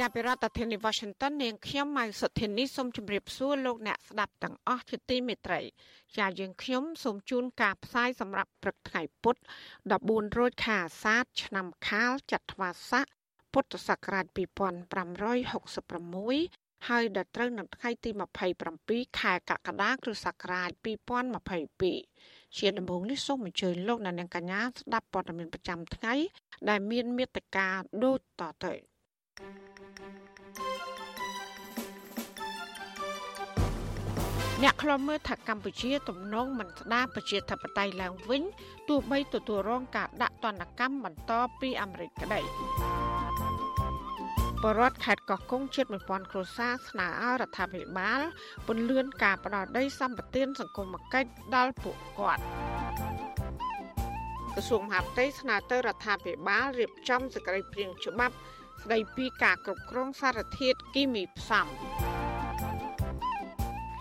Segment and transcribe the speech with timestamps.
[0.00, 5.60] ចាប់ពីរដ្ឋធានី Washington នាងខ្ញុំម៉ៅសុធានីសូមជម្រាបសួរលោកអ្នកស្ដាប់ទាំងអស់ជាទីមេត្រី
[6.18, 9.40] ចាយើងខ្ញុំសូមជូនការផ្សាយសម្រាប់ព្រឹកថ្ងៃពុទ្ធ
[9.88, 13.06] 14រោចខែអាសាឍឆ្នាំខាលចត្វាស័ក
[13.52, 18.10] ពុទ្ធសករាជ2566ហើយដល់ត្រូវនៅថ្ងៃទី
[18.64, 20.70] 27ខែកក្កដាគ្រិស្តសករាជ
[21.64, 26.14] 2022ជាដំបូងនេះសូមអញ្ជើញលោកអ្នកនាងកញ្ញាស្ដាប់ព័ត៌មានប្រចាំថ្ងៃ
[26.68, 27.68] ដែលមានមេត្តា
[28.04, 28.74] ដូចតទៅ
[34.62, 38.42] អ្នកខ្លំមើលថាកម្ពុជាទំនងមិនស្ដារប្រជាធិបតេយ្យឡើងវិញ
[38.88, 42.40] ទោះបីទទួលរងការដាក់ទណ្ឌកម្មបន្តពីអាមេរិកក្តី
[44.62, 48.20] បរដ្ឋខេត្តកោះកុងជិត1000គ្រួសារស្នើឲ្យរដ្ឋាភិបាល
[48.66, 52.42] ពន្លឿនការផ្ដល់ដីសម្បត្តិសង្គមគិច្ចដល់ពួកគាត់
[54.54, 58.36] ក្រសួងមហាផ្ទៃស្នើទៅរដ្ឋាភិបាលរៀបចំសេចក្តីព្រាងច្បាប់
[58.84, 61.66] ស្តីពីការគ្រប់គ្រងសារធាតុគីមីផ្សំ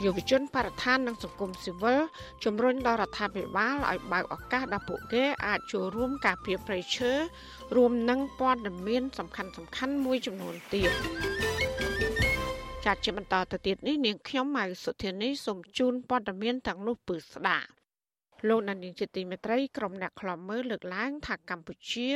[0.04, 2.00] យុវជនបរិស្ថាននិងសង្គមស៊ីវិល
[2.44, 7.12] ជំរុញដល់រដ្ឋាភិបាលឲ្យបើកឱកាសដល់ពួកគេអាចចូលរួមការពារព្រៃឈើ
[7.76, 10.92] រួមនឹងព័ត៌មានសំខាន់សំខាន់មួយចំនួនទៀត
[12.86, 17.83] ចាត់ជាបន្តទៅទៀតនេះនាងខ្ញុំម៉ៅសុធានីសូមជូនព័ត៌មានទាំងនោះពឺស្ដាប់
[18.48, 22.10] លោកនានីជាទីមេត្រីក្រុមអ្នកខ្លំមើលលើកឡើងថាកម្ពុជា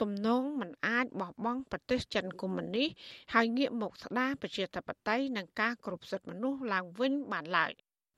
[0.00, 2.88] ទំនងមិនអាចបោះបង់ប្រទេសចិនកុម្មុយនីស
[3.34, 7.72] ហើយងាកមកស្ដារប្រជាធិបតេយ្យនិងការគ្រប់សិទ្ធិមនុស្សឡើងវិញបានឡើយ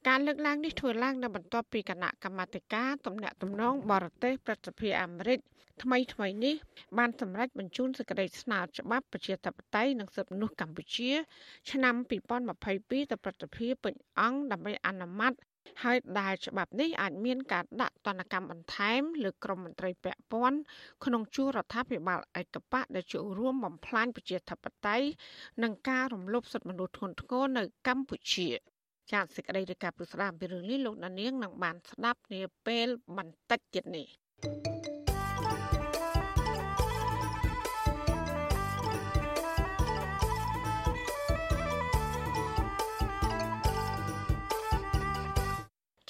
[0.08, 5.38] ការលើកឡើងនេះធ្វើឡើងនៅបន្ទាប់ពីគណៈកម្មាធិការទំនាក់ទំនងបរទេសប្រតិភិអាមេរិក
[5.82, 6.54] ថ្មីថ្មីនេះ
[6.98, 11.10] បានសម្រេចបញ្ជូនសេចក្តីស្នើច្បាប់ប្រជាធិបតេយ្យនិងសិទ្ធិមនុស្សកម្ពុជា
[11.70, 11.94] ឆ្នាំ
[12.52, 15.32] 2022ទៅប្រតិភិពេញអង្គដើម្បីអនុម័ត
[15.82, 20.58] ហើយដែលច្បាប់នេះអាចមានការដាក់ទណ្ឌកម្មបន្ថែមលើក្រមមន្ត្រីពាក់ព័ន្ធ
[21.04, 25.06] ក្នុងជួររដ្ឋាភិបាលឯកបៈដែលចូលរួមបំផ្លាញប្រជាធិបតេយ្យ
[25.62, 28.48] និងការរំលោភសិទ្ធិមនុស្សធ្ងន់ធ្ងរនៅកម្ពុជា
[29.12, 34.06] ចាសសេចក្តីរាយការណ៍ពីស្ដាមពីរឿងនេះលោកដានៀងនឹងបានស្ដាប់នាពេលបន្តិចទៀតនេះ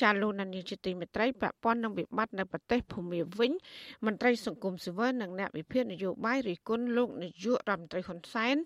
[0.00, 3.52] ចាលោកនានីជាទីមេត្រីប្រព័ន្ធនឹងវិបត្តិនៅប្រទេសភូមាវិញ
[4.06, 8.56] មន្ត្រីសង្គមស៊ីវិលនិងអ្នកវិភាគនយោបាយរិះគន់លោកនាយករដ្ឋមន្ត្រីហ៊ុនសែន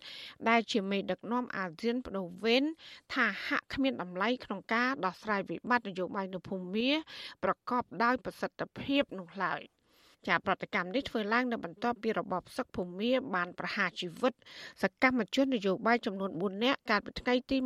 [0.49, 2.65] ដែលជាមេដឹកនាំអាស៊ានបដូវវេន
[3.15, 6.91] ថាហាក់គ្មានតម្លៃក្នុងការដោះស្រាយវិបត្តិនយោបាយនៅភូមា
[7.45, 9.62] ប្រកបដោយប្រសិទ្ធភាពនោះឡើយ
[10.27, 14.33] ជាប្រតិកម្មនេះធ្វើឡើងនៅបន្ទាប់ពីរបបសឹកភូមាបានប្រហារជីវិត
[14.83, 17.56] សកម្មជននយោបាយចំនួន4នាក់កាលពីថ្ងៃទី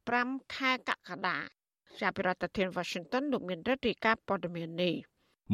[0.00, 1.63] 25ខែកក្កដា
[2.02, 4.94] ចាប់ពីរដ្ឋធានី Washington លោកមានរដ្ឋាភិការព័ត៌មាននេះ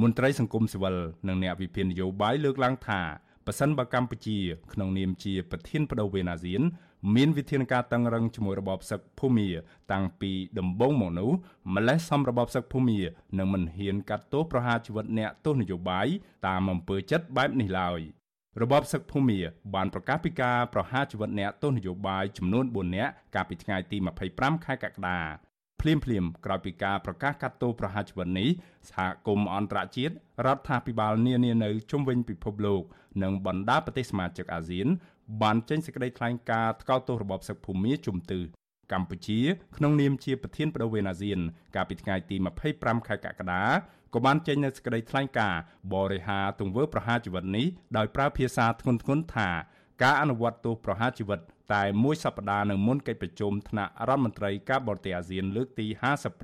[0.00, 0.96] មន្ត្រីសង្គមស៊ីវិល
[1.28, 3.00] និងអ្នកវិភាគនយោបាយលើកឡើងថា
[3.46, 4.38] ប៉ះសិនបើកម្ពុជា
[4.72, 6.62] ក្នុងនាមជាប្រធានបដូវវេនអាស៊ាន
[7.14, 9.48] មានវិធានការតឹងរឹងជាមួយរបបសឹកភូមា
[9.92, 11.30] តាំងពីដំបូងមកនោះ
[11.74, 13.00] ម្លេះសំរបបសឹកភូមា
[13.38, 16.06] នឹងមិនហ៊ានកាត់ទោសប្រហារជីវិតអ្នកទោសនយោបាយ
[16.46, 18.00] តាមអំពើចិត្តបែបនេះឡើយ
[18.62, 19.38] របបសឹកភូមា
[19.74, 23.96] បានប្រកាសពីការប្រហារជីវិតអ្នកទោសនយោបាយចំនួន4នាក់កាលពីថ្ងៃទី
[24.30, 25.20] 25ខែកក្កដា
[25.80, 28.48] ភ្លាមភ្លាមក្រោយពីការប្រកាសកាត់ទោសប្រហារជីវិតនេះ
[28.90, 30.14] សហគមន៍អន្តរជាតិ
[30.46, 32.82] រដ្ឋាភិបាលនានានៅជុំវិញពិភពលោក
[33.22, 34.86] និងបណ្ដាប្រទេសសមាជិកអាស៊ាន
[35.42, 38.42] បានចេញសេចក្តីថ្លែងការណ៍ថ្កោលទោសរបបសឹកភូមាជុំទិស
[38.92, 39.40] កម្ពុជា
[39.76, 41.38] ក្នុងនាមជាប្រធានបដូវវេនអាស៊ាន
[41.74, 42.36] កាលពីថ្ងៃទី
[42.72, 43.64] 25ខែកក្កដា
[44.14, 45.60] ក៏បានចេញនូវសេចក្តីថ្លែងការណ៍
[45.94, 47.66] បរិហាទង្វើប្រហារជីវិតនេះ
[47.96, 49.50] ដោយប្រើភាសាធ្ងន់ធ្ងរថា
[50.02, 51.40] ការអនុវត្តទោសប្រហារជីវិត
[51.74, 55.86] តែមួយសប្តាហ៍នៅមុនកិច្ចប្រជុំថ្នាក់រដ្ឋមន្ត្រីការបរទេសអាស៊ានលើកទី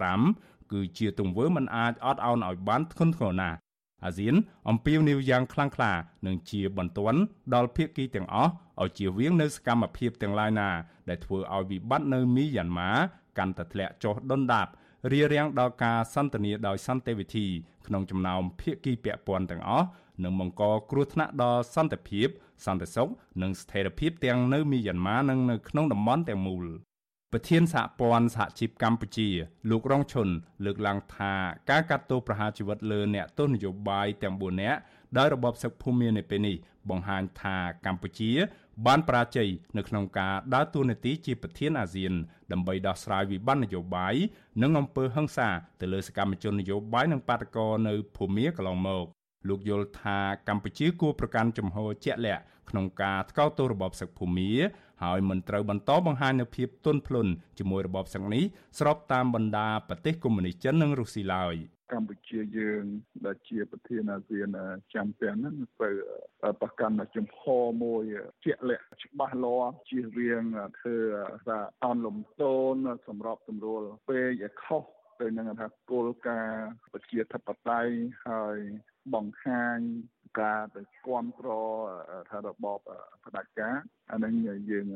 [0.06, 3.56] 55គឺជាទង្វើមិនអាចអត់ឱនឲ្យបានធ្ងន់ធ្ងរណាស់
[4.05, 4.34] អាស៊ាន
[4.69, 5.93] អំពាវនាវយ៉ាងខ្លាំងក្លា
[6.26, 7.19] និងជាបន្ទាន់
[7.55, 8.50] ដល់ភាគីទាំងអស់
[8.82, 10.69] ឲ្យជៀសវាងនៅសកម្មភាពទាំងឡាយណា
[11.08, 12.90] ដែលធ្វើឲ្យវិបត្តិនៅមីយ៉ាន់ម៉ា
[13.38, 14.67] កាន់តែធ្លាក់ចុះដុនដាប
[15.12, 17.46] រារាំងដល់ការសន្ទនាដោយសន្តិវិធី
[17.87, 19.87] ក្នុងចំណោមភាគីពាក់ព័ន្ធទាំងអស់
[20.23, 22.28] និងបង្កគ្រោះថ្នាក់ដល់សន្តិភាព
[22.64, 23.08] សន្តិសុខ
[23.43, 26.67] និងស្ថិរភាពទាំងនៅមីយ៉ាន់ម៉ានិងនៅក្នុងតំបន់ទាំងមូល
[27.32, 29.29] ប្រធានសហព័ន្ធសហជីពកម្ពុជា
[29.70, 30.29] លោករងឈុន
[30.64, 31.32] លើកឡើងថា
[31.70, 34.79] ការកាត់ទោសប្រហារជីវិតលើអ្នកទោសនយោបាយទាំង4នាក់
[35.19, 36.56] ដោយរបបសឹកភូមិនៅពេលនេះ
[36.91, 37.56] បង្ហាញថា
[37.87, 38.32] កម្ពុជា
[38.87, 42.12] បានបរាជ័យនៅក្នុងការដើរតួនាទីជាប្រធានអាស៊ាន
[42.52, 44.14] ដើម្បីដោះស្រាយវិបត្តិនយោបាយ
[44.62, 45.49] និងអំពើហិង្សា
[45.81, 49.06] ទៅលើសកម្មជននយោបាយនិងបាតកោនៅភូមាកន្លងមក
[49.48, 54.52] លោកយល់ថាកម្ពុជាគួរប្រកាន់ជំហរជាក់លាក់ក្នុងការថ្កោលទោសរបបសឹកភូមា
[55.02, 58.44] ហើយមិនត្រូវបន្តបង្ហាញនូវភាពទន់ភ្លន់ជាមួយរបបសឹកនេះ
[58.78, 61.56] ស្របតាមបណ្ដាប្រទេសកុម្មុយនីសចិននិងរុស្ស៊ីឡើយ
[61.93, 62.84] កម្ពុជាយើង
[63.26, 64.48] ដែលជាប្រធានអាស៊ាន
[64.94, 65.90] ចាំទាំងហ្នឹងទៅ
[66.60, 67.40] ប្រកាន់ចំហ
[67.82, 68.02] មួយ
[68.44, 70.42] ជាក់លាក់ច្បាស់លាស់ជៀសវាង
[70.78, 70.96] ធ្វើ
[71.46, 72.75] ថាអនលំទោន
[73.06, 74.84] សម្របសម្រួលពេកឲ្យខុស
[75.20, 77.94] ទៅនឹងថាគោលការណ៍ប្រជាធិបតេយ្យ
[78.28, 78.58] ហើយ
[79.14, 79.78] បង្ហាញ
[80.40, 81.66] ការទៅគ្រប់គ្រង
[82.30, 82.80] ថារបប
[83.24, 83.76] ផ្ដាច់ការ
[84.10, 84.34] អានឹង
[84.70, 84.86] យើង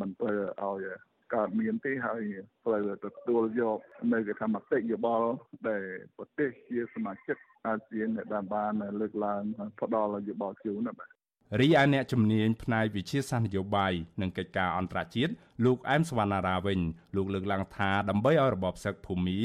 [0.00, 0.30] មិនទៅ
[0.62, 0.86] ឲ្យ
[1.34, 2.22] កើតមានទេហើយ
[2.64, 3.78] ត្រូវទទួលយក
[4.12, 5.28] នៅគេថាមតិយោបល់
[5.68, 5.84] ដែល
[6.16, 9.42] ប្រទេសជាសមាជិកអាស៊ានដែលបានលើកឡើង
[9.80, 11.17] ផ្ដល់យោបល់ជូនបាទ
[11.56, 15.32] រីឯអ្នកជំនាញផ្នែកវិជាសាស្ត្រនយោបាយនិងកិច្ចការអន្តរជាតិ
[15.64, 16.80] លោកអែមសវណ្ណារាវិញ
[17.16, 19.38] លោកលើកឡើងថាដើម្បីឲ្យរបបសឹកភូមា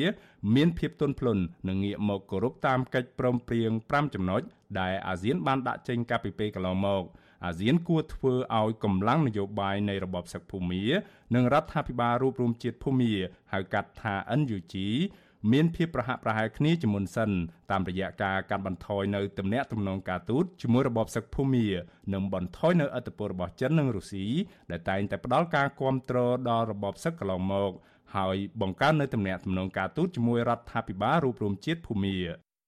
[0.56, 4.42] មានភាពទន់ភ្លន់និងងាកមកគោរពតាមកិច្ចព្រមព្រៀង5ចំណុច
[4.80, 7.04] ដែលអាស៊ានបានដាក់ចេញកាលពីពេលកន្លងមក
[7.46, 10.84] អាស៊ានគួរធ្វើឲ្យកម្លាំងនយោបាយនៃរបបសឹកភូមា
[11.36, 13.14] និងរដ្ឋាភិបាលរួបរวมជាតិភូមា
[13.54, 14.74] ហៅកាត់ថា NUG
[15.52, 17.32] មានភាពប្រហាក់ប្រហែលគ្នាជាមុនសិន
[17.72, 21.68] តាមរយៈការកាត់បន្ថយនៅទំនាក់ទំនងការទូតជាមួយរបបសឹកភូមា
[22.14, 24.26] និងបន្ថយនៅឥទ្ធិពលរបស់ចិននិងរុស្ស៊ី
[24.72, 26.18] ដែលតែងតែផ្ដល់ការគាំទ្រ
[26.50, 27.72] ដល់របបសឹកកន្លងមក
[28.16, 32.18] ហើយបង្កើននៅទំនាក់ទំនងការទូតជាមួយរដ្ឋាភិបាលរួបរวมជាតិភូមា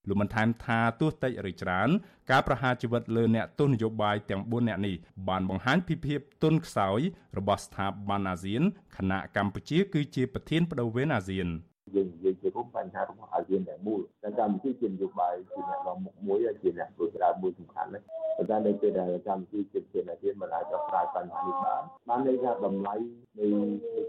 [0.07, 1.89] លោកបានថែមថាទោះតិចឬច្រើន
[2.31, 4.95] ការប្រហារជីវិតលើអ្នកទស្សនយោបាយទាំង4នាក់នេះ
[5.29, 6.99] បានបង្ហាញពីភាពទន់ខ្សោយ
[7.37, 8.61] របស់ស្ថាប័នអាស៊ាន
[8.97, 11.49] ខណៈកម្ពុជាគឺជាប្រធានបដូវវេនអាស៊ាន
[11.93, 18.01] យើងនិយាយជារួមបញ្ហារបស់អាស៊ានទាំងមូលតែកម្ពុជាជានយោបាយជាអ្នកនាំមុខមួយហើយជាអ្នកធ្វើក្រៅមួយសំខាន់ណា
[18.37, 22.95] ប៉ុន្តែនៅពេលដែលកម្ពុជាជាប្រធានអាស៊ានមិនអាចដោះស្រាយបញ្ហានេះបានបានន័យថាតម្លៃ
[23.39, 23.47] នៃ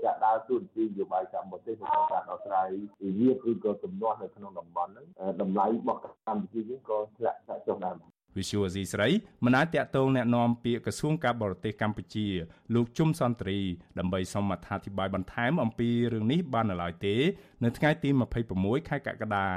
[0.05, 2.69] ការដើរតួនាទីនយោបាយកម្ពុជាក្នុងការដោះស្រាយ
[3.02, 5.06] វិវាទឬក៏ទំនាស់នៅក្នុងតំបន់ហ្នឹង
[5.40, 9.09] តម្លៃរបស់កម្ពុជាយើងក៏ធ្លាក់ចុះដែរ វិសុវអាស៊ីស្រី
[9.45, 12.27] មិនអាចតាក់ទងแนะនាំពាក្យក្រសួងការបរទេសកម្ពុជា
[12.73, 13.57] លោកជុំសន្ទ្រី
[14.00, 17.15] ដើម្បីសូមអត្ថាធិប្បាយបន្ថែមអំពីរឿងនេះបាននៅឡើយទេ
[17.63, 18.09] នៅថ្ងៃទី
[18.50, 19.47] 26ខែកក្កដា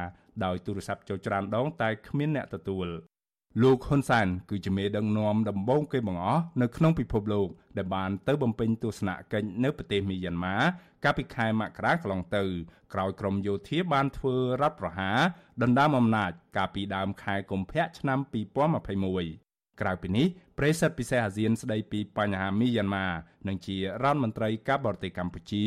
[0.44, 2.86] ដោយទូរស័ព្ទចូលច្រើនដង តែគ្មានអ្នកទទួល
[3.61, 7.47] លោកហ៊ុនសែនគឺជាមេដឹកនាំដំបូងគេបង្អស់នៅក្នុងពិភពលោក
[7.77, 10.55] ដែលបានទៅបំពេញទស្សនកិច្ចនៅប្រទេសមីយ៉ាន់ម៉ា
[11.03, 12.43] កាលពីខែមករាកន្លងទៅ
[12.93, 15.19] ក្រោយក្រមយោធាបានធ្វើរដ្ឋប្រហារ
[15.63, 18.19] ដណ្ដើមអំណាចកាលពីដើមខែកុម្ភៈឆ្នាំ
[18.99, 23.07] 2021ក្រៅពីនេះប្រេសិតពិសេសអាស៊ានស្ដីពីបញ្ហាមីយ៉ាន់ម៉ា
[23.47, 25.63] និងជារដ្ឋមន្ត្រីការបរទេសកម្ពុជា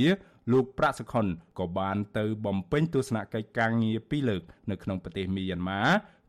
[0.52, 1.26] លោកប្រាក់សុខុន
[1.58, 5.81] ក៏បានទៅបំពេញទស្សនកិច្ចការងារពីរលើកនៅក្នុងប្រទេសមីយ៉ាន់ម៉ា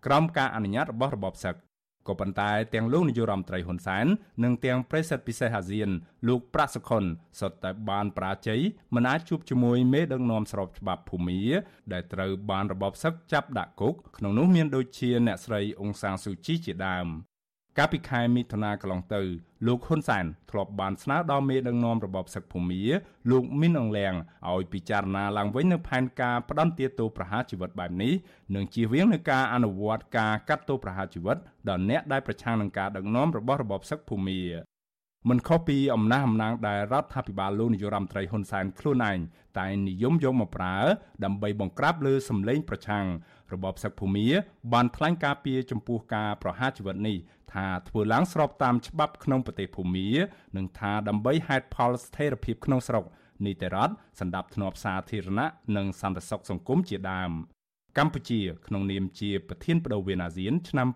[0.05, 1.55] ក្រោមការអនុញ្ញាតរបស់របបសឹក
[2.07, 4.05] ក៏ប៉ុន្តែទាំងលោកនាយរដ្ឋមន្ត្រីហ៊ុនសែន
[4.43, 5.89] និងទាំងប្រេសិតពិសេសអាស៊ាន
[6.27, 7.03] លោកប្រាក់សុខុន
[7.39, 8.61] សុទ្ធតែបានប្រាជ័យ
[8.95, 11.41] មិនអាចជួបជាមួយមេដឹកនាំស្របច្បាប់ភូមា
[11.93, 17.07] ដែលត្រូវបានរបបសឹកចាប់ដាក់គុកក្នុងនោះមានដូចជាអ្នកស្រីអ៊ុងសាងស៊ូជីជាដើម
[17.77, 19.21] កាលពីខែមិថុនាកន្លងទៅ
[19.67, 22.81] លោកហ៊ុនសែនធ្លាប់បានស្នើដល់មេដឹកនាំរបបសឹកភូមា
[23.31, 24.13] លោកមីនអងលៀង
[24.51, 28.13] ឲ្យពិចារណាឡើងវិញនូវផែនការផ្ដន្ទាទោសប្រហារជីវិតបែបនេះ
[28.55, 31.37] និងជៀសវាងនឹងការអនុវត្តការកាត់ទោសប្រហារជីវិត
[31.69, 34.41] ដល់អ្នកដែលប្រឆាំងនឹងការដឹកនាំរបស់របបសឹកភូមា
[35.29, 39.17] មិនខុសពីអំណះអំណាងដែលរដ្ឋាភិបាលលោកនាយរដ្ឋមន្ត្រីហ៊ុនសែនខ្លួនឯង
[39.59, 40.77] តែនិយមយកមកប្រើ
[41.25, 43.05] ដើម្បីបង្ក្រាបលើសម្លេងប្រឆាំង
[43.53, 44.27] របបសឹកភូមា
[44.73, 47.17] បានថ្លែងការពីចំពោះការប្រហារជីវិតនេះ
[47.53, 50.09] ថាធ្វើឡើងស្របតាមច្បាប់ក្នុងប្រទេសភូមា
[50.57, 53.03] និងថាដើម្បីហេតុផលស្ថិរភាពក្នុងស្រុក
[53.45, 57.31] នីតិរដ្ឋសម្ដាប់ធ្នាប់សាធារណៈនិងសន្តិសុខសង្គមជាដើម
[57.97, 60.87] កម្ពុជាក្នុងនាមជាប្រធានបដូវវេនអាស៊ានឆ្នាំ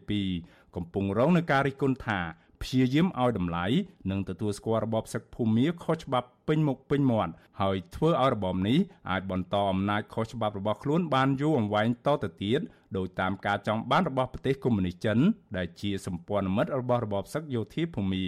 [0.00, 2.20] 2022កំពុងរងនឹងការរិះគន់ថា
[2.62, 3.66] ព្យាយាមឲ្យតម្លៃ
[4.10, 8.78] និងទទួលស្គាល់របបសឹកភូមាខុសច្បាប់ពេញមុខពេញមាត់ហើយធ្វើឲ្យរបបនេះ
[9.10, 12.60] អាចបន្តអំណាចខុសច្បាប់របស់ខ្លួនបានយូរអង្វែងតទៅទៀត
[12.96, 15.18] ដោយតាមការចង់បានរបស់ប្រទេសកុម្មុយនីសចិន
[15.56, 18.26] ដែលជាសម្ព័ន្ធមិត្តរបស់របបសឹកយោធាភូមា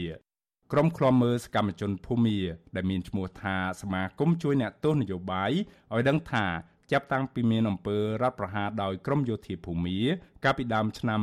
[0.72, 2.38] ក្រុមឃ្លាំមើលសកម្មជនភូមា
[2.76, 5.50] ដែលមានឈ្មោះថាសមាគមជួយអ្នកទស្សនយោបាយ
[5.92, 6.46] ឲ្យដឹងថា
[6.92, 9.98] ចាប់តាំងពីមានអំពើរដ្ឋប្រហារដោយក្រមយោធាភូមា
[10.44, 11.20] កាលពីដើមឆ្នាំ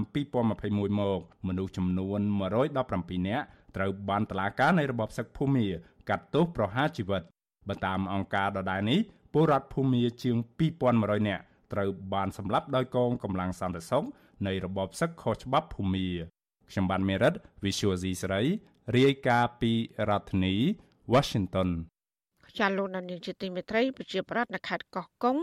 [0.48, 2.20] 2021មកមនុស្សចំនួន
[2.72, 5.68] 117នាក់ត្រូវបានតុលាការនៃរបបសឹកភូមា
[6.10, 7.22] កាត់ទោសប្រហារជីវិត
[7.68, 9.00] បើតាមអង្គការដដែលនេះ
[9.34, 10.38] ពលរដ្ឋភូមាជាង
[10.82, 14.06] 2100នាក់ត្រូវបានសម្លាប់ដោយកងកម្លាំងសន្តិសុខ
[14.48, 16.08] នៃរបបសឹកខុសច្បាប់ភូមា
[16.70, 18.42] ខ្ញុំបានមេរិត Visual C ស្រី
[18.98, 19.72] រាយការណ៍ពី
[20.10, 20.56] រដ្ឋធានី
[21.14, 21.70] Washington
[22.60, 25.38] ចាលោកនានីជាទីមេត្រីប្រជាប្រដ្ឋនៅខេត្តកោះកុង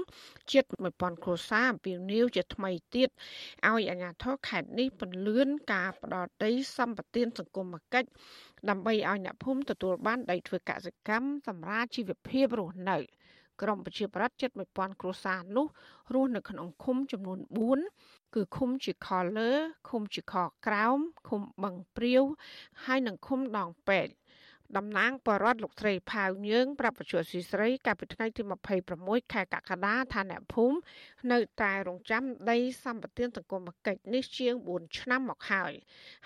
[0.53, 3.09] ជិត1000គ្រួសារអំពីនីវជាថ្មីទៀត
[3.69, 8.09] ឲ្យអាជ្ញាធរខេត្តនេះពន្លឿនការផ្ដោតដីសម្បត្តិសង្គមគិច្ច
[8.69, 12.99] ដើម្បីឲ្យអ្នកភូមិទទួលបានដីធ្វើកសិកម្មសម្រាប់ជីវភាពរស់នៅ
[13.62, 15.67] ក្រុមប្រជាប្រដ្ឋជិត1000គ្រួសារនោះ
[16.15, 19.50] រស់នៅក្នុងឃុំចំនួន4គឺឃុំជាខលើ
[19.88, 20.35] ឃុំជាខ
[20.67, 20.99] ក្រោម
[21.29, 22.23] ឃុំបឹងព្រាវ
[22.85, 24.17] ហើយនិងឃុំដងពេជ្រ
[24.76, 28.42] តំណាងបរដ្ឋលោកស្រីផាវញើងប្រាប់បច្ចុប្បន្នស៊ីស្រីកាលពីថ្ងៃទី
[28.88, 30.78] 26ខែកក្កដាថាអ្នកភូមិ
[31.32, 35.72] នៅតែរងចាំដីសម្បត្តិសង្គមគិច្ចនេះជាង4ឆ្នាំមកហើយ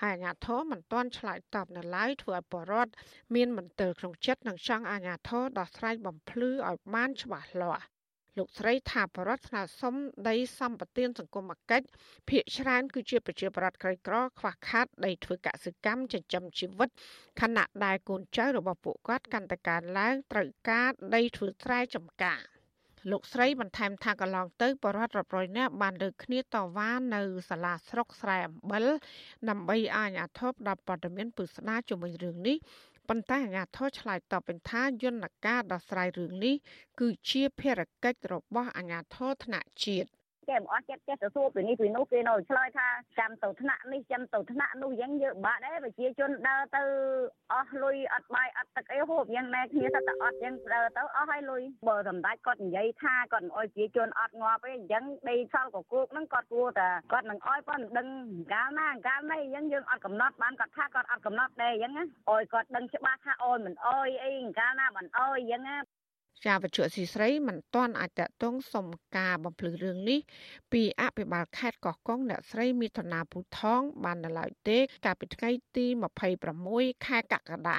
[0.02, 2.92] ហើយអាជ្ញាធរមិនទាន់ឆ្លើយតបនៅឡើយធ្វើឲ្យបរដ្ឋ
[3.34, 7.91] មានមន្ទិលក្នុងចិត្តនិងចង់អាជ្ញាធរដោះស្រាយបំភ្លឺឲ្យបានច្បាស់លាស់
[8.39, 9.95] លោកស្រីថាបរដ្ឋស្នើសុំ
[10.29, 11.87] ដីសម្បត្តិសង្គមគិច្ច
[12.29, 16.89] ភាគច្រើនគឺជាប្រជាប្រដ្ឋក្រីក្រខ្វះខាតដីធ្វើកសិកម្មចិញ្ចឹមជីវិត
[17.41, 22.41] ខណៈដែលកូនចៅរបស់ពួកគាត់កាន់តែកើនឡើងត្រូវការដីធ្វើស្រែចម្ការ
[23.11, 26.45] លោកស្រីបន្ថែមថាកន្លងទៅបរដ្ឋរាប់រយនាក់បានលើកគ្នាត
[26.77, 28.87] វ៉ានៅសាលាស្រុកស្រែអំបិល
[29.49, 32.57] ដើម្បីឲ្យអាជ្ញាធរផ្តល់ព័ត៌មានពិស្ដារជុំវិញរឿងនេះ
[33.09, 36.54] ប៉ុន្តែអាជ្ញាធរឆ្លើយតបវិញថាយន្តការដោះស្រាយរឿងនេះ
[37.00, 40.09] គឺជាភារកិច្ចរបស់អាជ្ញាធរថ្នាក់ជាតិ
[40.49, 46.82] គេមិនអត់ចិត្តចេះទៅសួរពីនេះពីនោះគេនៅឆ្លើយថាចាំទៅថ្នាក់នេះចាំទៅថ្នាក់នោះយ៉ាងយើងបាក់ដែរប្រជាជនដើរទៅ
[47.52, 58.08] អស់លុយអត់បាយអត់ទឹកអីហូបយ៉ាងណែគ្នាទៅតែអត់យ៉ាងដើរទៅអស់ហើយលុយបើសម្ដេចគាត់និយាយថាគាត់មិនអោយប្រជាជនអត់ងាប់ទេអញ្ចឹងដីសល់កគោកហ្នឹងគាត់គួរតែគាត់នឹងអោយប៉ុន្តែដឹង
[58.52, 65.62] កាលណាកាលណីអញ្ចឹងយើងអត់កំណត់បានគាត់ថាគាត់អត់កំណត់ដែរអញ្ចឹងណាអោយគាត់ដឹងច្បាស់ថាអោយមិនអោយអីកាលណាមិនអោយអញ្ចឹង
[66.33, 68.87] ណាចាវជុស៊ីស្រីមិនទាន់អាចតតងសុំ
[69.17, 70.21] ការបំភ្លឺរឿងនេះ
[70.73, 75.87] ពីអភិបាលខេត្តកោះកុងអ្នកស្រីមេធនាពូថង បាននៅឡើយទេ កាលពីថ្ងៃទី
[76.47, 77.71] 26ខែកក្កដ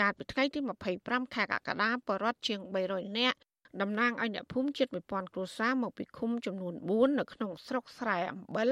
[0.00, 0.58] កាលពីថ្ងៃទី
[0.96, 3.38] 25ខែកក្កដាបរដ្ឋជាង300នាក់
[3.82, 8.70] តំណាងឲ្យអ្នកភូមិជិត1000គ្រួសារមកពីឃុំចំនួន4នៅក្នុងស្រុកស្រែអំបិល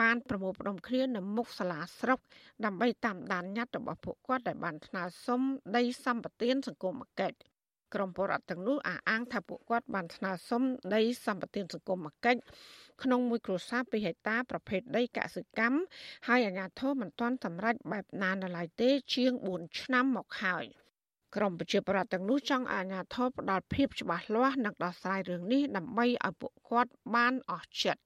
[0.00, 2.18] បានប្រមូលផ្ដុំគ្នានៅមុខសាលាស្រុក
[2.64, 5.40] ដើម្បីតាមដានញត្តិរបស់ពួកគាត់ដែលបានថ្នើសុំ
[5.76, 7.49] ដីសម្បត្តិសង្គមគិច្ច
[7.94, 10.62] ក្រមបរដ្ឋទាំងនោះអះអាងថាពួកគាត់បានស្នើសុំ
[10.94, 12.40] ដីសម្បត្តិសង្គមគិច្ច
[13.02, 15.78] ក្នុងមួយគ្រួសារ2ហិកតាប្រភេទដីកសិកម្ម
[16.28, 20.64] ហើយអាជ្ញាធរមិនទាន់សម្រេចបែបណានៅឡើយទេ ជាង4ឆ្នាំមកហើយ
[21.36, 28.02] ក្រមប្រជាប្រដ្ឋទាំងនោះចង់អាជ្ញាធរផ្ដល់ភាពច្បាស់លាស់និងដោះស្រាយរឿងនេះដើម្បីឲ្យពួកគាត់បានអស់ចិត្ត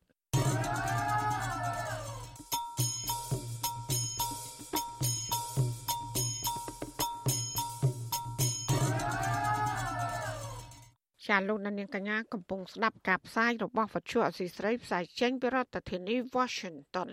[11.29, 17.09] ចាលោកនាងកញ្ញាកំពុងស្ដាប់ការផ្សាយរបស់វិទ្យុអសីស្រីផ្សាយចេញពីរដ្ឋធានី Washington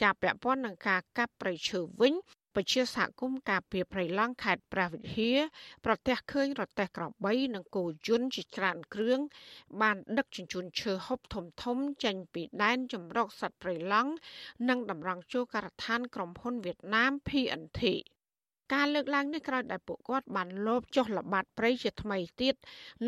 [0.00, 2.14] ជាពាក់ព័ន្ធនឹងការកាប់ព្រៃឈើវិញ
[2.54, 5.38] ពជាសហគមន៍ការពីព្រៃឡង់ខេត្តព្រះវិហារ
[5.84, 9.20] ប្រទះឃើញរទេះក្របីនិងគោយន្តជាច្រើនគ្រឿង
[9.80, 14.12] បានដឹកជញ្ជូនឈើហូបធំធំចេញពីដែនចម្រុកសត្វព្រៃឡង់
[14.68, 17.80] និងតម្រង់ចូលការដ្ឋានក្រុមហ៊ុនវៀតណាម PNT
[18.74, 22.54] ការលើកឡើងនេះក្រោយដែលពួកគាត់បានលបចុះល្បាតព្រៃជាថ្មីទៀត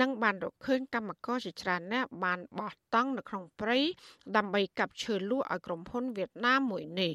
[0.00, 3.78] និងបានរកឃើញកម្មករជាច្រើនអ្នកបានបោះតង់នៅក្នុងព្រៃ
[4.36, 7.12] ដើម្បីកាប់ឈើលក់ឲ្យក្រុមហ៊ុនវៀតណាមមួយនេះ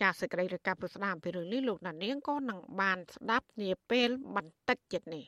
[0.00, 5.24] ចាសសេចក្តីរាយការណ៍ប្រស្ដាមពីរឿងនេះលោកណានៀងក៏នឹងបានស្ដាប់នាពេលបន្តិចទៀតនេះ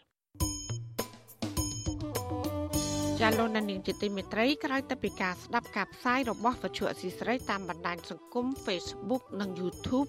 [3.20, 10.08] ចាលោកនាងជាទីមេត្រីក្រោយទៅពីការស្ដាប់ការផ្សាយរបស់វិទ្យុអសីស្រីតាមបណ្ដាញសង្គម Facebook និង YouTube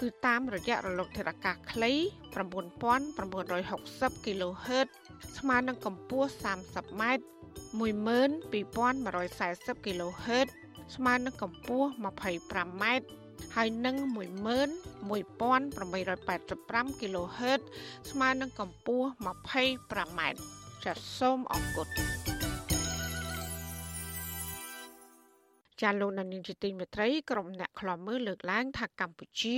[0.00, 1.92] គឺតាមរយៈរលកធាតុអាកាសខ្លី
[2.34, 4.88] 9960 kHz
[5.38, 7.02] ស្មើនឹងកម្ពស់ 30m
[7.80, 10.48] 12140 kHz
[10.96, 12.84] ស្មើនឹងកម្ពស់ 25m
[13.54, 17.60] ហើយនឹង11885 kHz
[18.10, 20.20] ស្មើនឹងកម្ពស់ 25m
[20.84, 21.88] ចាសសូមអរគុណ
[25.82, 29.56] ចាលោកនានីជាទីមេត្រីក្រុមអ្នកខ្លាំមើលលើកឡើង ថាកម្ពុជា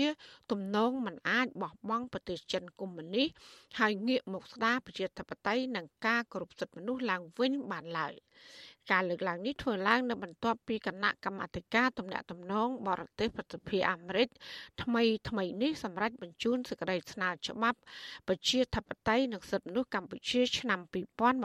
[0.50, 3.28] ទំនងមិនអាចបោះបង់ប្រទេសចិនកុម្មុយនីស
[3.78, 8.14] ហើយងាកមកស្ដារប្រជាធិបតេយ្យនិងការគោរពសិទ្ធិមនុស្សឡើងវិញបានឡើយ
[8.92, 14.28] ការលើកឡើងនេះធ្វើឡើងនៅបន្ទាប់ពីគណៈកម្មាធិការទំនាក់ទំនងបរទេសប្រតិភិអាមេរិក
[14.82, 17.78] ថ្មីថ្មីនេះសម្រាប់បញ្ជូនសេចក្តីស្នើច្បាប់
[18.28, 20.80] ប្រជាធិបតេយ្យនិងសិទ្ធិមនុស្សកម្ពុជា ឆ្នាំ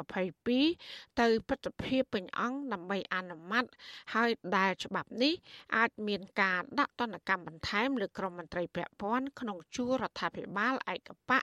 [0.08, 3.66] 2022ទៅប្រតិភិពេញអង្គដើម្បីអនុម័ត
[4.14, 5.34] ហើយដែលច្បាប់នេះ
[5.78, 11.40] អាចមានការដាក់ទណ្ឌកម្មបន្ថែមលើក្រមមន្ត្រីពាក់ព័ន្ធក្នុងជួររដ្ឋាភិបាលឯកបៈ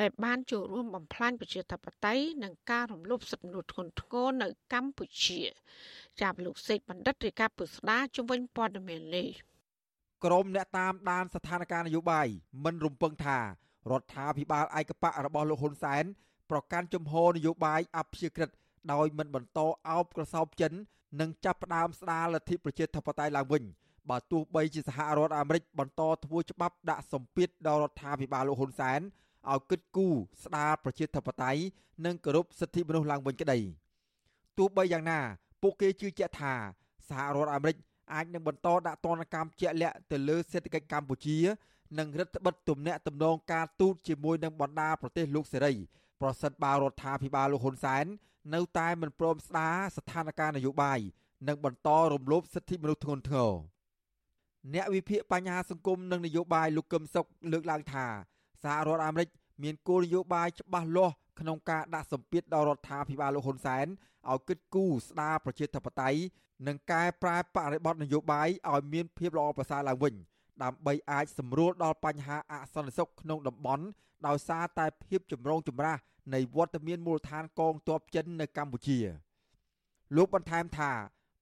[0.00, 5.40] ដែលបានចូលរួមបំផ្លាញប្រជាធិបតេយ្យនិងការរំលោភសិទ្ធិមនុស្សធ្ងន់ធ្ងរនៅកម្ពុជា
[6.20, 9.28] ចាប់លោកសេកបណ្ឌិតរាជការពុស្ដាជំវិញព័ត៌មាននេះ
[10.24, 12.26] ក្រមអ្នកតាមដានស្ថានភាពនយោបាយ
[12.64, 13.44] មិនរំពឹងថារ
[14.00, 16.04] ដ្ឋាភិបាលឯកបៈរបស់លោកហ៊ុនសែន
[16.50, 18.50] ប្រកាន់ជំហរនយោបាយអព្យាក្រឹត
[18.92, 20.72] ដោយមិនបន្តអោបក្រសោបចិន
[21.20, 23.62] និងចាប់ផ្ដើមស្ដារលទ្ធិប្រជាធិបតេយ្យឡើងវិញ
[24.10, 29.00] បើទោះបីជាសហរដ្ឋអាមេរិកបន្តធ្វើច្បាប់ដាក់សម្ពាធដល់រដ្ឋាភិបាលលោកហ៊ុនសែន
[29.52, 31.60] ឲ្យគិតគូរស្ដារប្រជាធិបតេយ្យ
[32.04, 33.58] និងគោរពសិទ្ធិមនុស្សឡើងវិញក្តី
[34.58, 35.20] ទោះបីយ៉ាងណា
[35.62, 36.54] ពួកគេជឿជាក់ថា
[37.08, 37.76] សហរដ្ឋអាមេរិក
[38.12, 41.38] អាចនឹងបន្តដាក់ទណ្ឌកម្មជាក់លាក់ទៅលើសេដ្ឋកិច្ចកម្ពុជា
[41.98, 45.72] និងរដ្ឋបិទទំនាក់ទំនងការទូតជាមួយនឹងបណ្ដាប្រទេសលោកសេរី
[46.20, 48.04] ប្រសិនបើរដ្ឋាភិបាលលោកហ៊ុនសែន
[48.54, 50.98] នៅតែមិនព្រមស្ដារស្ថានភាពនយោបាយ
[51.48, 53.52] និងបន្តរំលោភសិទ្ធិមនុស្សធ្ងន់ធ្ងរ
[54.74, 58.06] អ្នកវិភាគបញ្ហាសង្គមនិងនយោបាយលោកកឹមសុខលើកឡើងថា
[58.64, 59.28] សហរដ្ឋអាមេរិក
[59.62, 63.86] មានគោលនយោបាយច្បាស់លាស់ក្នុងការដាក់សម្ពាធដល់រដ្ឋាភិបាលលោកហ៊ុនសែន
[64.30, 66.20] ឲ្យគិតគូរស្ដារប្រជាធិបតេយ្យ
[66.66, 70.14] និងកែប្រែបរិបទនយោបាយឲ្យមានភាពល្អប្រសើរឡើងវិញ
[70.62, 73.84] ដើម្បីអាចសម្រួលដល់បញ្ហាអសន្តិសុខក្នុងតំបន់
[74.26, 75.98] ដោយសារតែភាពចម្រូងចម្រាស
[76.34, 78.98] នៃវត្តមានមូលដ្ឋានកងទ័ពចិននៅកម្ពុជា
[80.16, 80.92] លោកបន្ថែមថា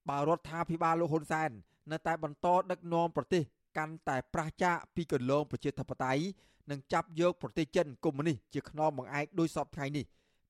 [0.08, 1.50] បើរដ្ឋាភិបាលលោកហ៊ុនសែន
[1.92, 3.42] នៅតែបន្តដឹកនាំប្រទេស
[3.78, 6.22] កាន់តែប្រះចាកពីគន្លងប្រជាធិបតេយ្យ
[6.70, 10.04] និងចាប់យកប្រទេសចិនកុម្មុយនីសជាខ្នងបង្អែកដោយសពថ្ងៃនេះ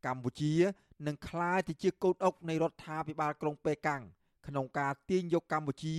[0.06, 0.52] កម្ពុជា
[1.06, 4.02] នឹងក្លាយទៅជាកូនអុកនៃរដ្ឋាភិបាលក្រុងប៉េកាំង
[4.46, 5.94] ក្នុងការទាញយកកម្ពុជា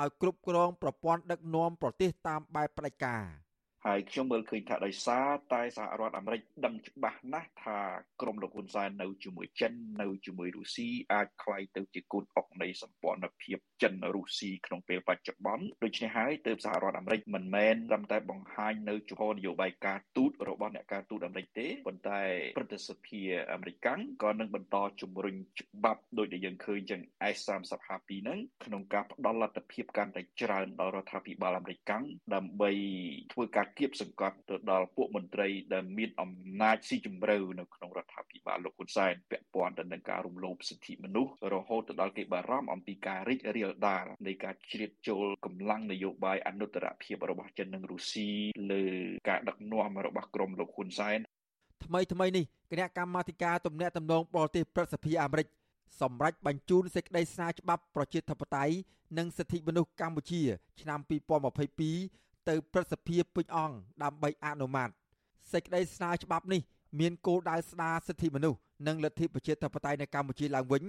[0.00, 3.24] ឲ្យគ្រប់គ្រងប្រព័ន្ធដឹកនាំប្រទេសតាមបែបផ្ដាច់ការ។
[3.85, 7.79] ហើយខ្ញុំមើលឃើញថាដោយសារតែសហរដ្ឋអាមេរិកដឹងច្បាស់ណាស់ថា
[8.21, 22.21] ក្រមលោកហ៊ុនសែននៅជាមួយចិននៅជាមួយរុស្ស៊ីអាចคล้ายទៅជាគូតអុកនៃសម្ព័ន្ធភាពចិនរុស្ស៊ីក្នុងពេលបច្ចុប្បន្នដូច្នេះហើយទើបសហរដ្ឋអាមេរិកមិនមែនត្រឹមតែបង្ហាញនៅជំហរនយោបាយការទូតរបស់អ្នកការទូតអាមេរិកទេប៉ុន្តែ
[22.57, 23.21] ប្រតិសភា
[23.53, 27.01] អាមេរិកក៏នឹងបន្តជំរុញច្បាប់ដោយដែលយើងឃើញចឹង
[27.35, 31.91] S3052 ហ្នឹងក្នុងការផ្ដល់លទ្ធភាពកាន់តែច្រើនដល់រដ្ឋាភិបាលអាមេរិក
[32.35, 32.71] ដើម្បី
[33.33, 36.30] ធ្វើការ គៀបសង្កត់ទៅដល់ពួកមន្ត្រីដែលមានអំ
[36.62, 48.28] ណាចស៊ីជម្រៅនៅក្នុងរដ្ឋាភិបាលលោកហ៊ុនសែនពាក់ព័ន្ធទៅនឹងការរំលោភសិទ្ធិមនុស្សរហូតទៅដល់គេបារម្ភអំពីការរីករាលដាលនៃការជ្រៀតចូលកម្លាំងនយោបាយអនុត្តរភាពរបស់ចិននិងរុស្ស៊ី
[48.72, 48.84] លើ
[49.28, 51.18] ការដឹកនាំរបស់ក្រមលោកហ៊ុនសែន
[51.84, 55.48] ថ្មីថ្មីនេះគណៈកម្មាធិការទំនាក់ទំនងបរទេសប្រសិទ្ធិអាមេរិក
[56.00, 58.74] សម្រាប់បញ្ជូនសេចក្តីស្នើច្បាប់ប្រជាធិបតេយ្យ
[59.18, 60.42] និងសិទ្ធិមនុស្សកម្ពុជា
[60.80, 64.88] ឆ្នាំ2022 ទៅព្រឹទ្ធសភាពេញអង្គដើម្បីអនុម័ត
[65.52, 66.60] សេចក្តីស្នើច្បាប់នេះ
[67.00, 70.82] មានគោលដៅស្ដារសិទ្ធិមនុស្សនិងលទ្ធិប្រជាធិបតេយ្យនៅកម្ពុជាឡើងវិញ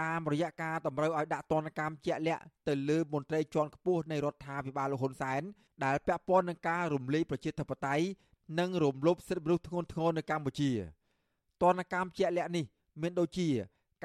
[0.00, 5.42] តាមរយៈការតម្រូវឲ្យដាក់ទណ្ឌកម្មជាក់លាក់ទៅលើមន្ត្រីជាន់ខ្ពស់នៃរដ្ឋាភិបាលលោកហ៊ុនសែន
[5.84, 8.04] ដែលពាក់ព័ន្ធនឹងការរំលាយប្រជាធិបតេយ្យ
[8.60, 10.70] និងរំលោភសិទ្ធិមនុស្សធ្ងន់ធ្ងរនៅកម្ពុជា
[11.62, 12.64] ទណ្ឌកម្មជាក់លាក់នេះ
[13.02, 13.48] មានដូចជា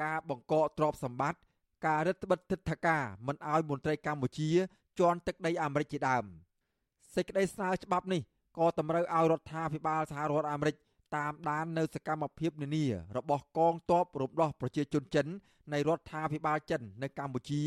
[0.02, 1.38] ការបង្កកទ្រព្យសម្បត្តិ
[1.86, 4.48] ការរឹតបន្តឹងទិដ្ឋាការមិនឲ្យមន្ត្រីកម្ពុជា
[4.98, 6.24] ជន់ទឹកដីអាមេរិកជាដើម។
[7.14, 8.22] សេចក្តីស្នើច្បាប់នេះ
[8.58, 10.76] ក៏តម្រូវឲ្យរដ្ឋាភិបាលសហរដ្ឋអាមេរិក
[11.16, 12.84] តាមដាននៅសកម្មភាពនានា
[13.16, 15.26] របស់កងទ័ពរំដោះប្រជាជនចិន
[15.72, 17.62] នៃរដ្ឋាភិបាលចិននៅកម្ពុជា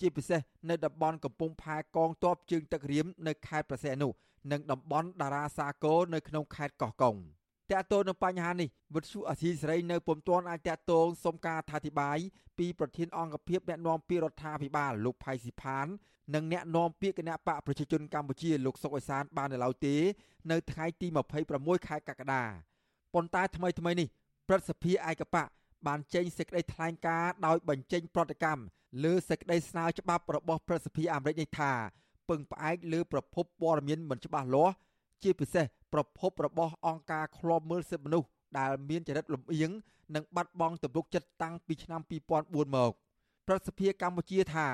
[0.00, 4.08] ជាពិសេសនៅតំបន់កំពង់ផែកងទ័ពជើងទឹករៀមនៅខេត្តប្រសេនុ
[4.52, 7.16] និងតំបន់តារាសាគរនៅក្នុងខេត្តកោះកុង
[7.72, 12.18] តកតទៅនឹងបញ្ហានេះវិទ្យុអសីសេរីនៅពុំទាន់អាចតកតងសុំការអធិប្បាយ
[12.58, 15.86] ពីប្រធានអង្គភិបអ្នកណែនាំពាក្យរដ្ឋាភិបាលលោកផៃស៊ីផាន
[16.34, 19.96] និងអ្នកនាំពាក្យគណៈបកប្រជាជនកម្ពុជាលោកសុកអេសានបាននៅឡើយទេ
[20.50, 21.06] នៅថ្ងៃទី
[21.46, 22.42] 26ខែកក្កដា
[23.14, 24.08] ប៉ុន្តែថ្មីថ្មីនេះ
[24.48, 25.48] ព្រឹទ្ធសភាឯកបក
[25.86, 28.62] បានចេញសេចក្តីថ្លែងការណ៍ដោយបញ្ចេញប្រតិកម្ម
[29.04, 31.72] លើសេចក្តីស្នើច្បាប់របស់ព្រឹទ្ធសភាអាមេរិកនេះថា
[32.28, 34.74] ពឹងផ្អែកលើប្រភពព័ត៌មានមិនច្បាស់លាស់
[35.22, 38.28] ជាពិសេសប្រភពរបស់អង្គការឃ្លាំមើលសិទ្ធិមនុស្ស
[38.58, 39.70] ដែលមានចរិតលំអៀង
[40.14, 42.00] និងបាត់បង់ទំនុកចិត្តតាំងពីឆ្នាំ
[42.38, 42.92] 2004មក
[43.48, 44.66] ប្រសិទ្ធភាពកម្ពុជាថា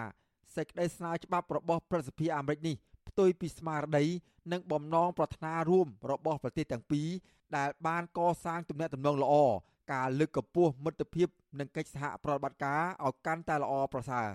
[0.56, 2.74] សេចក្តីស្នើច្បាប់របស់ប្រសិទ្ធភាពអាមេរិកនេះ
[3.08, 4.04] ផ្ទុយពីស្មារតី
[4.52, 7.08] និងបំណងប្រាថ្នារួមរបស់ប្រទេសទាំងពីរ
[7.56, 9.34] ដែលបានកសាងទំនាក់ទំនងល្អ
[9.92, 11.28] ការលើកកម្ពស់មិត្តភាព
[11.58, 14.28] និងកិច្ចសហប្រតិបត្តិការឲ្យកាន់តែល្អប្រសើរ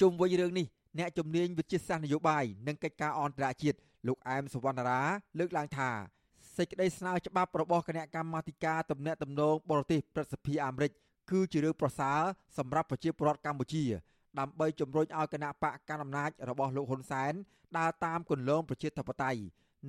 [0.00, 0.66] ជុំវិញរឿងនេះ
[0.98, 5.02] អ្នកជំនាញវិទ្យាសាស្ត្រនយោបាយនិងកិច្ចការអន្តរជាតិ លោកអែមសវណ្ណារា
[5.38, 5.90] លើកឡើងថា
[6.56, 10.92] សេចក្តីស្នើច្បាប់របស់គណៈកម្មាធិការទំនាក់ទំនងបរទេសប្រសិទ្ធិអាមេរិក
[11.30, 12.20] គឺជារឿងប្រសើរ
[12.58, 13.84] សម្រាប់ប្រជាពលរដ្ឋកម្ពុជា
[14.38, 17.32] ដើម្បីជំរុញឲ្យគណៈបកកណ្ដាលអំណាចរបស់លោកហ៊ុនសែន
[17.78, 19.40] ដើរតាមគន្លងប្រជាធិបតេយ្យ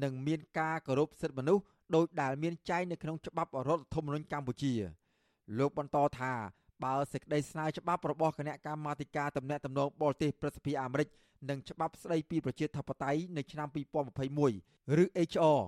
[0.04, 1.64] និងមានការគោរពសិទ្ធិមនុស្ស
[1.96, 4.74] ដោយដែលមានចែងនៅក្នុងច្បាប់រដ្ឋធម្មនុញ្ញកម្ពុជា
[5.60, 6.34] លោកបន្តថា
[6.84, 11.08] បើសេចក្តីស្នើច្បាប់របស់គណៈកម្មាធិការតំណាក់តំណងបរទេសប្រសិទ្ធិអាមេរិក
[11.50, 13.68] និងច្បាប់ស្តីពីប្រជាធិបតេយ្យនៅឆ្នាំ
[14.34, 15.60] 2021ឬ HR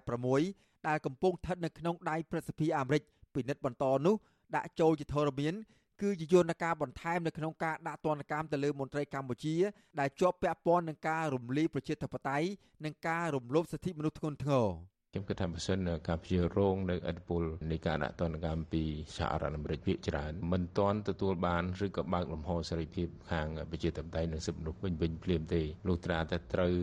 [0.00, 3.02] 4686ដែលកំពុងស្ថិតនៅក្នុងដៃប្រសិទ្ធិអាមេរិក
[3.34, 4.14] ពិនិត្យបន្តនោះ
[4.56, 5.54] ដាក់ចូលជាធរមាន
[6.00, 9.56] គឺជាយន្តការបន្ថែមនៅក្នុងការដាក់ទណ្ឌកម្មទៅលើមន្ត្រីកម្ពុជា
[10.00, 12.48] ដែលជាប់ពាក់ព័ន្ធនឹងការរំលាយប្រជាធិបតេយ្យ
[12.84, 14.68] និងការរំលោភសិទ្ធិមនុស្សធ្ងន់ធ្ងរ
[15.12, 18.82] ខ្ញុំគិតថាបើសិនកម្ពុជារងនៅឥទ្ធិពលនៃការដាក់ទណ្ឌកម្មពី
[19.16, 26.74] សហរដ្ឋអាមេរិកភាគច្រើនមិនទាន់ទទួលបានឬក៏បើកលំហសេរីភាពខាងប្រជាធិបតេយ្យនិងសិទ្ធិមនុស្សវិញវិញភ្លាមទេលុះត្រាតែត្រូវ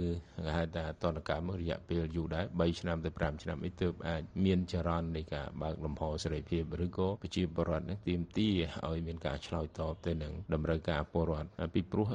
[0.46, 8.56] គេហៅថាទណ្ឌកម្មរយៈពេលយូរដែរ3ឆ្នាំទៅ5ឆ្នាំអីទើបអាចមានចរន្តនៃការបើកលំហសេរីភាពឬក៏ប្រជាពលរដ្ឋនឹងទាមទារ
[8.88, 12.08] ឲ្យមានការឆ្លើយតបទៅនឹងតម្រូវការពលរដ្ឋពីព្រោះ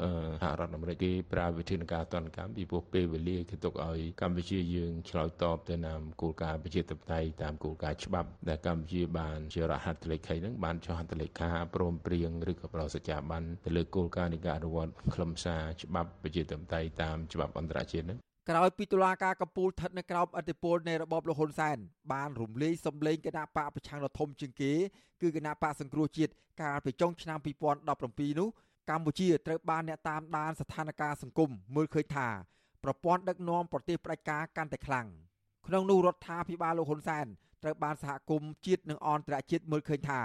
[0.42, 18.18] សហរដ្ឋអាមេរិកគេប្រើវិធានការទណ្ឌកម្មពីព្រោះពេលវេលាគេទុកឲ្យកម្ពុជាយើងឆ្លើយតបទៅតាមគោលការណ៍ប្រជាធិបតេយ្យតាមគោលការណ៍ច្បាប់ដែលកម្ពុជាបានជារហត្ថលេខីហ្នឹងបានចុះហត្ថលេខាព្រមព្រៀងឬក៏ប្រសិទ្ធិបានទៅលើគោលការណ៍នៃការអនុវត្តខ្លឹមសារច្បាប់ប្រជាធិបតេយ្យតាមច្បាប់អន្តរជាតិហ្នឹង
[18.50, 21.76] ក្រោយពីតុលាការកំពូលស្ថិតនៅក្រោមអធិបុលនៃរបបលហ៊ុនសែន
[22.12, 24.72] បានរំលាយសម្លេងគណៈបកប្រឆាំងដ៏ធំជាងគេ
[25.22, 27.38] គឺគណៈបកសង្គ្រោះជាតិកាលពីចុងឆ្នាំ
[27.84, 28.48] 2017នោះ
[28.90, 32.28] កម្ពុជាត្រូវបានអ្នកតាមដានស្ថានភាពសង្គមមើលឃើញថា
[32.84, 35.06] ប្រព័ន្ធដឹកនាំប្រទេសផ្ដាច់ការកាន់តែខ្លាំង។
[35.66, 37.26] ក្នុងនោះរដ្ឋាភិបាលលោកហ៊ុនសែន
[37.62, 40.20] ត្រូវបានសហគមន៍ជាតិនិងអន្តរជាតិមើលឃើញថា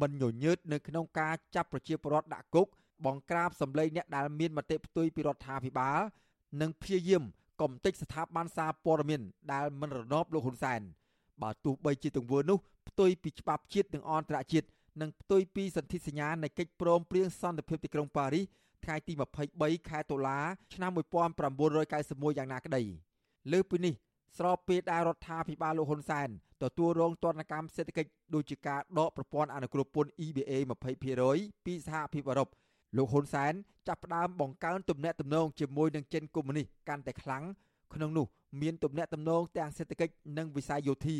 [0.00, 2.66] មិនញញើតនៅក្នុងការចាប់ប្រជាពលរដ្ឋដាក់គុក
[3.06, 6.00] បង្ក្រាបសម្លេងអ្នកដែលមានមតិផ្ទុយពីរដ្ឋាភិបាល
[6.60, 7.22] និងព្យាយាម
[7.60, 10.80] កុំតិចស្ថាប័នសារព័ត៌មានដែលមិនរណបលោកហ៊ុនសែន
[11.42, 14.66] បើទោះបីជាទង្វើនោះផ្ទុយពីច្បាប់ជាតិនិងអន្តរជាតិ
[15.00, 18.44] និងផ្ទុយពីសន្ធិសញ្ញានៃកិច្ចព្រមព្រៀងសន្តិភាពទីក្រុងប៉ារីស
[18.84, 19.12] ថ្ងៃទី
[19.50, 20.38] 23ខែតុលា
[20.74, 20.90] ឆ្នាំ
[21.44, 22.82] 1991យ៉ាងណាក្តី
[23.52, 23.94] លើពីនេះ
[24.38, 26.28] ស្របពេលដែលរដ្ឋាភិបាលលោកហ៊ុនសែន
[26.62, 30.52] ទទួលរងទណ្ឌកម្មសេដ្ឋកិច្ចដូចជាការដកប្រព័ន្ធអនុគ្រោះពន្ធ EBA
[31.08, 32.48] 20%ពីសហភាពអឺរ៉ុប
[32.96, 33.52] លោកហ៊ុនសែន
[33.88, 37.44] ចាប់ផ្ដើមបង្កើនទំនាក់ទំនងជាមួយនឹងចិនកុម្មុយនីសកាន់តែខ្លាំង
[37.94, 38.26] ក្នុងនោះ
[38.62, 41.16] មានទំនាក់ទំនងទាំងសេដ្ឋកិច្ចនិងវិស័យយោធា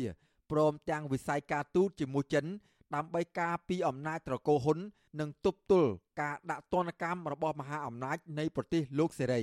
[0.51, 2.45] ព្រមទាំងវិស័យការទូតជាមួយចិន
[2.95, 4.77] ដើម្បីការពីអំណាចត្រកូលហ៊ុន
[5.19, 5.89] និងទប់ទល់
[6.21, 9.41] ការដាក់ទណ្ឌកម្មរបស់មហាអំណាចនៃប្រទេសលោកសេរី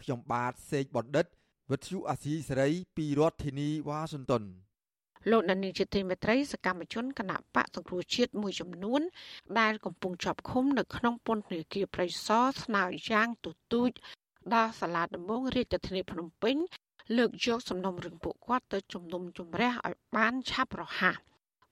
[0.00, 1.26] ខ្ញុំបាទសេកបណ្ឌិត
[1.72, 4.44] វិទ្យុអាស៊ីសេរីពីរដ្ឋធានីវ៉ាស៊ីនតោន
[5.30, 9.02] លោកដានីជាទីមេត្រីសកម្មជនគណៈបកសង្គ្រោះជាតិមួយចំនួន
[9.60, 13.90] ដែលកំពុងជាប់ឃុំនៅក្នុងពន្ធនាគារព្រៃសរស្នើយ៉ាងទទូច
[14.54, 16.56] ដល់សាលាដំបងរាជធានីភ្នំពេញ
[17.16, 21.18] លើកយកសំណុំរឿងពួកគាត់ទៅជំនុំជម្រះឲ្យបានឆាប់រហ័ស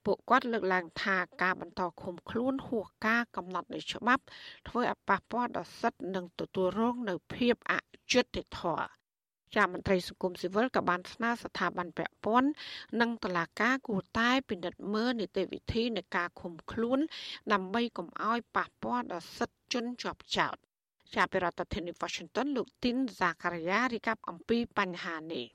[0.05, 4.23] ពួកគាត់លើកឡើងថាការបន្តឃុំខ្លួនហួសការកំណត់នៃច្បាប់
[4.67, 7.73] ធ្វើឲ្យប៉ះពាល់ដល់សិទ្ធិនិងទទួលរងនៅភាពអ
[8.11, 8.96] យុត្តិធម៌
[9.55, 12.49] ចាមន្ត្រីសង្គមស៊ីវិលក៏បានស្នើស្ថាប័នពាក់ព័ន្ធ
[13.01, 16.99] និងតុលាការគួរតែពិនិត្យមើលនីតិវិធីនៃការឃុំខ្លួន
[17.53, 20.55] ដើម្បីកុំឲ្យប៉ះពាល់ដល់សិទ្ធិជនជាប់ចោត
[21.15, 25.45] ជាប្រធានាធិបតី Washington លោកទីនហ្សាការីយ៉ារីកាប់អំពីបញ្ហានេះ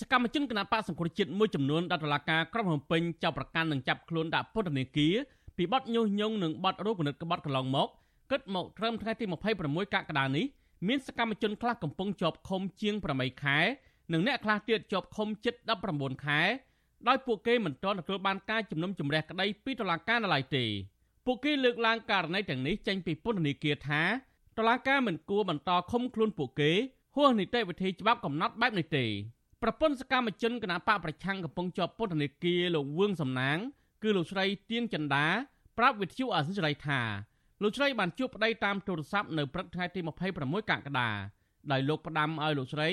[0.00, 5.14] សកម្មជនគណបកសង្គ្រោះជាតិមួយចំនួនដល់តុលាការក្រុងភ្នំពេញចាប់ប្រកាន់និងចាប់ខ្លួនដាក់ពន្ធនាគារ
[5.56, 7.88] ពីបទញុះញង់និងបទរោគនិតក្បត់កន្លងមក
[8.30, 9.24] គិតមកត្រឹមថ្ងៃទី
[9.60, 10.46] 26កក្កដានេះ
[10.88, 13.58] មានសកម្មជនខ្លះកំពុងជាប់ឃុំជាង8ខែ
[14.12, 15.54] និងអ្នកខ្លះទៀតជាប់ឃុំជិត
[15.90, 16.40] 19ខែ
[17.08, 20.64] ដោយពួកគេមិនទាន់ទទួលបានការជំនុំជម្រះក្តីពីតុលាការនៅឡើយទេ
[21.26, 24.02] ពួកគេលើកឡើងករណីទាំងនេះចេញពីពន្ធនាគារថា
[24.58, 26.72] តុលាការមិនគួរបន្តឃុំខ្លួនពួកគេ
[27.14, 29.06] ហួសនីតិវិធីច្បាប់កំណត់បែបនេះទេ
[29.62, 33.58] ប្រពន្ធសកម្មជនគណបកប្រឆាំងកំពុងជាប់ពន្ធនាគារលោកវឿងសំណាង
[34.02, 35.26] គឺលោកស្រីទៀងចន្ទា
[35.78, 37.00] ប្រាប់វិទ្យុអាស៊ីសេរីថា
[37.62, 40.00] លោកស្រីបានជួបប្តីតាមទូរស័ព្ទនៅព្រឹកថ្ងៃទី
[40.34, 41.08] 26កក្កដា
[41.72, 42.88] ដោយលោកផ្ដាំឲ្យលោកស្រី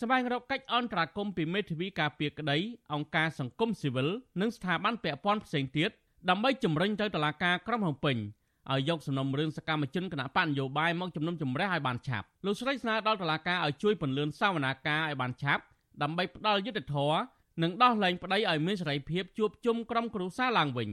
[0.00, 2.58] ស្វែងរកកិច្ចអន្តរាគមន៍ពីមេធាវីការពារក្តី
[2.92, 4.08] អង្គការសង្គមស៊ីវិល
[4.40, 5.90] និងស្ថាប័នពាក់ព័ន្ធផ្សេងទៀត
[6.30, 8.16] ដើម្បីជំរុញទៅតុលាការក្រុងភ្នំពេញ
[8.70, 15.62] ឲ្យយកសំណុំរឿងសកម្មជនគណៈបកនយោបាយមកជំនុំជម្រះឲ្យបានឆាប់លោកស្រីស្នើដល់តុលាការឲ្យជួយពន្លឿនសវនាការឲ្យបានឆាប់
[16.02, 17.18] ដើម្បីផ្ដល់យុត្តិធម៌
[17.62, 20.90] និងដោះលែងប្តីឲ្យមានសេរីភាពជួបជុំក្រុមគ្រួសារឡើងវិញ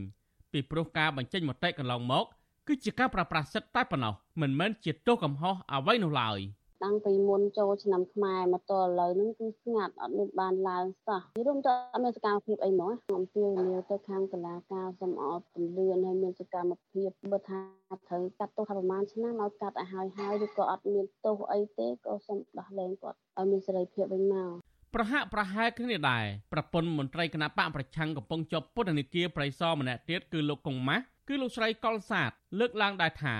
[0.52, 2.26] ពីព្រោះការបញ្ចេញមតិកន្លងមក
[2.72, 6.38] គឺជាការប្រប្រាស់សិទ្ធតែប៉ុណ្ណោះមិនមែនជាទោសកំហុសអ្វីនោះឡើយ
[6.84, 17.60] តាំងពីមុនចូលឆ្នាំខ្មែរមកទល់ឥឡូវហ្នឹងគឺស្ងាត់អត់មានបានឡើងសោះនិយាយរួមទៅអត់មានសកម្មភាពអីហ្មងអំពីលាទៅខាងតុលាការសូមអត់ពន្លឿនឲ្យមានសកម្មភាពបើថា
[18.08, 24.50] ត្រូវកាត់ទោសថាប្រហែលឆ្នាំឲ្យកាត់ឲ្យហើយហើយឬក៏អត់មានទោសអីទេក៏សូមដោះលែងគាត់ឲ្យមានសេរីភាពវិញមក
[24.94, 33.36] ប្រហាក់ប្រហែលគ្នាដែរប្រពន្ធមន្ត្រីគណៈបកប្រឆាំងកំពុងជាប់ពន្ធនាគារប្រៃសណម្នាក់ទៀតគឺលោកកុងម៉ាស់ គឺលោកស្រីកុលសាទលើកឡើងដែរថា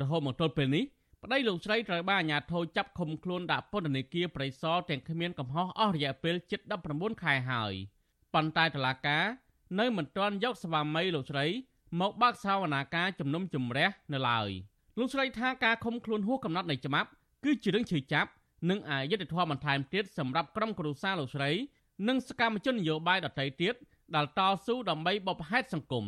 [0.00, 0.84] រហូតមកទល់ពេលនេះ
[1.22, 6.60] ប្តីលោកស្រីត្រូវបានអាជ្ញាធរចាប់ឃុំខ្លួនដាក់ពន្ធនាគារប្រៃសណទាំងគ្មានកំហុសអស់រយៈពេលជិត
[6.92, 7.72] 19ខែហើយ
[8.34, 9.24] ប៉ុន្តែតុលាការ
[9.78, 11.46] នៅមិនទាន់យកស្វាមីលោកស្រី
[12.00, 14.50] មកបើកសវនាការជំនុំជម្រះនៅឡើយ
[14.98, 17.08] លោកស្រីថាការឃុំខ្លួនហួសកំណត់នៃច្បាប់
[17.44, 18.30] គឺជារឿងឈឺចាប់
[18.70, 21.50] និងអយុត្តិធម៌បន្ថែមទៀតសម្រាប់ក្រុមគ្រួសារលោកស្រី
[22.08, 23.74] និងសកម្មជននយោបាយដទៃទៀត
[24.14, 26.06] ដែលតស៊ូដើម្បីបបផែតសង្គម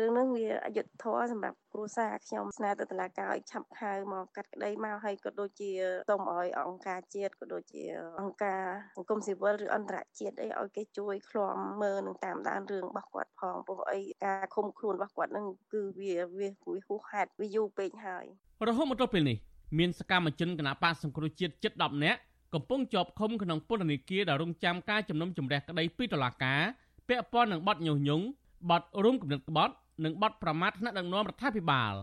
[0.00, 5.70] រឿងនេះវាអយុត្តិធម៌សម្រាប់គ្រួសារខ្ញុំស្នើទៅតុលាការឲ្យឆាប់ខៅមកកាត់ក្តីមកហើយក៏ដូចជា
[6.10, 7.82] សូមឲ្យអង្គការជាតិក៏ដូចជា
[8.20, 8.62] អង្គការ
[8.96, 18.24] សង្គមស៊ីវិលឬអន្តរជាតិអីឲ្យគេជួយឃ្លាំមើលនិងតាមដានរឿងរបស់គាត់ផងព្រោះអីការឃុំខ្លួនរបស់គាត់នឹងគឺវាវាហួសហេតុវាយូរពេកហើយ
[18.68, 19.38] រហូតមកដល់ពេលនេះ
[19.78, 22.20] មានសកម្មជនគណបកសង្គ្រោះជាតិជិត10នាក់
[22.54, 26.62] កំពុងជាប់ឃុំក្នុងពន្ធនាគារដែលរងចាំការជំនុំជម្រះក្តីពីតុលាការ
[27.08, 28.24] ពាក់ព័ន្ធនឹងបទញុះញង់
[28.70, 31.94] បទរួមគំនិតក្បត់និងបទប្រមាថថ្នាក់ដឹកនាំរដ្ឋាភិបាល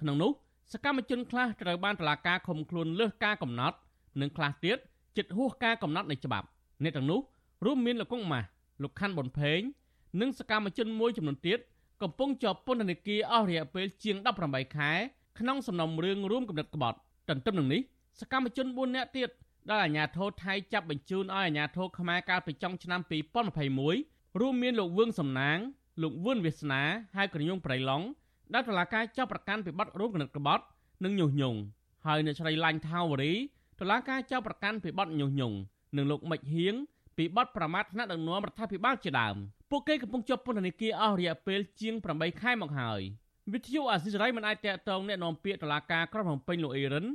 [0.00, 0.30] ក្នុងនោះ
[0.72, 3.76] សកម្មជនខ្លះត្រូវបានតុលាការឃុំខ្លួនលើសការកំណត់
[4.20, 4.78] និងខ្លះទៀត
[5.16, 6.46] ជិតហួសការកំណត់នៃច្បាប់
[6.82, 7.20] អ្នកទាំងនោះ
[7.64, 8.46] រួមមានលោកកុងម៉ាស់
[8.82, 9.60] លោកខាន់ប៊ុនផេង
[10.20, 11.58] និងសកម្មជនមួយចំនួនទៀត
[12.02, 14.92] កំពុងជាប់ពន្ធនាគារអស់រយៈពេលជាង18ខែ
[15.38, 17.80] ក្នុងសំណុំរឿងរួមគំនិតក្បត់ទន្ទឹមនឹងនេះ
[18.20, 19.30] សកម្មជន4នាក់ទៀត
[19.70, 23.00] ដែលអាជ្ញាធរថៃចាប់បញ្ជូនឲ្យអាជ្ញាធរខ្មែរកាលពីចុងឆ្នាំ
[23.70, 25.58] 2021រួមមានលោកវឿងសំណាង
[26.02, 26.82] លោកវឿនវាសនា
[27.16, 28.06] ហៅក្រញូងប្រៃឡង់
[28.54, 30.64] ដែលតុលាការចាប់ប្រកាន់ពីបទរួមគណិតក្បត់
[31.04, 31.58] និងញុះញង់
[32.06, 33.32] ហើយអ្នកស្រីឡាញ់ថាវរី
[33.80, 35.56] តុលាការចាប់ប្រកាន់ពីបទញុះញង់
[35.96, 36.74] និងលោកមិចហៀង
[37.16, 39.36] ពីបទប្រមាថថ្នាក់ដឹកនាំរដ្ឋាភិបាលជាដើម
[39.70, 43.00] ពួកគេកំពុងជាប់ពន្ធនាគារអស់រយៈពេលជាង8ខែមកហើយ
[43.52, 47.06] វិទ្យុអាស៊ីសេរីមិនអាចតាក់ទងអ្នកនាំពាក្យតុលាការក្រុងភ្នំពេញលោកអេរិន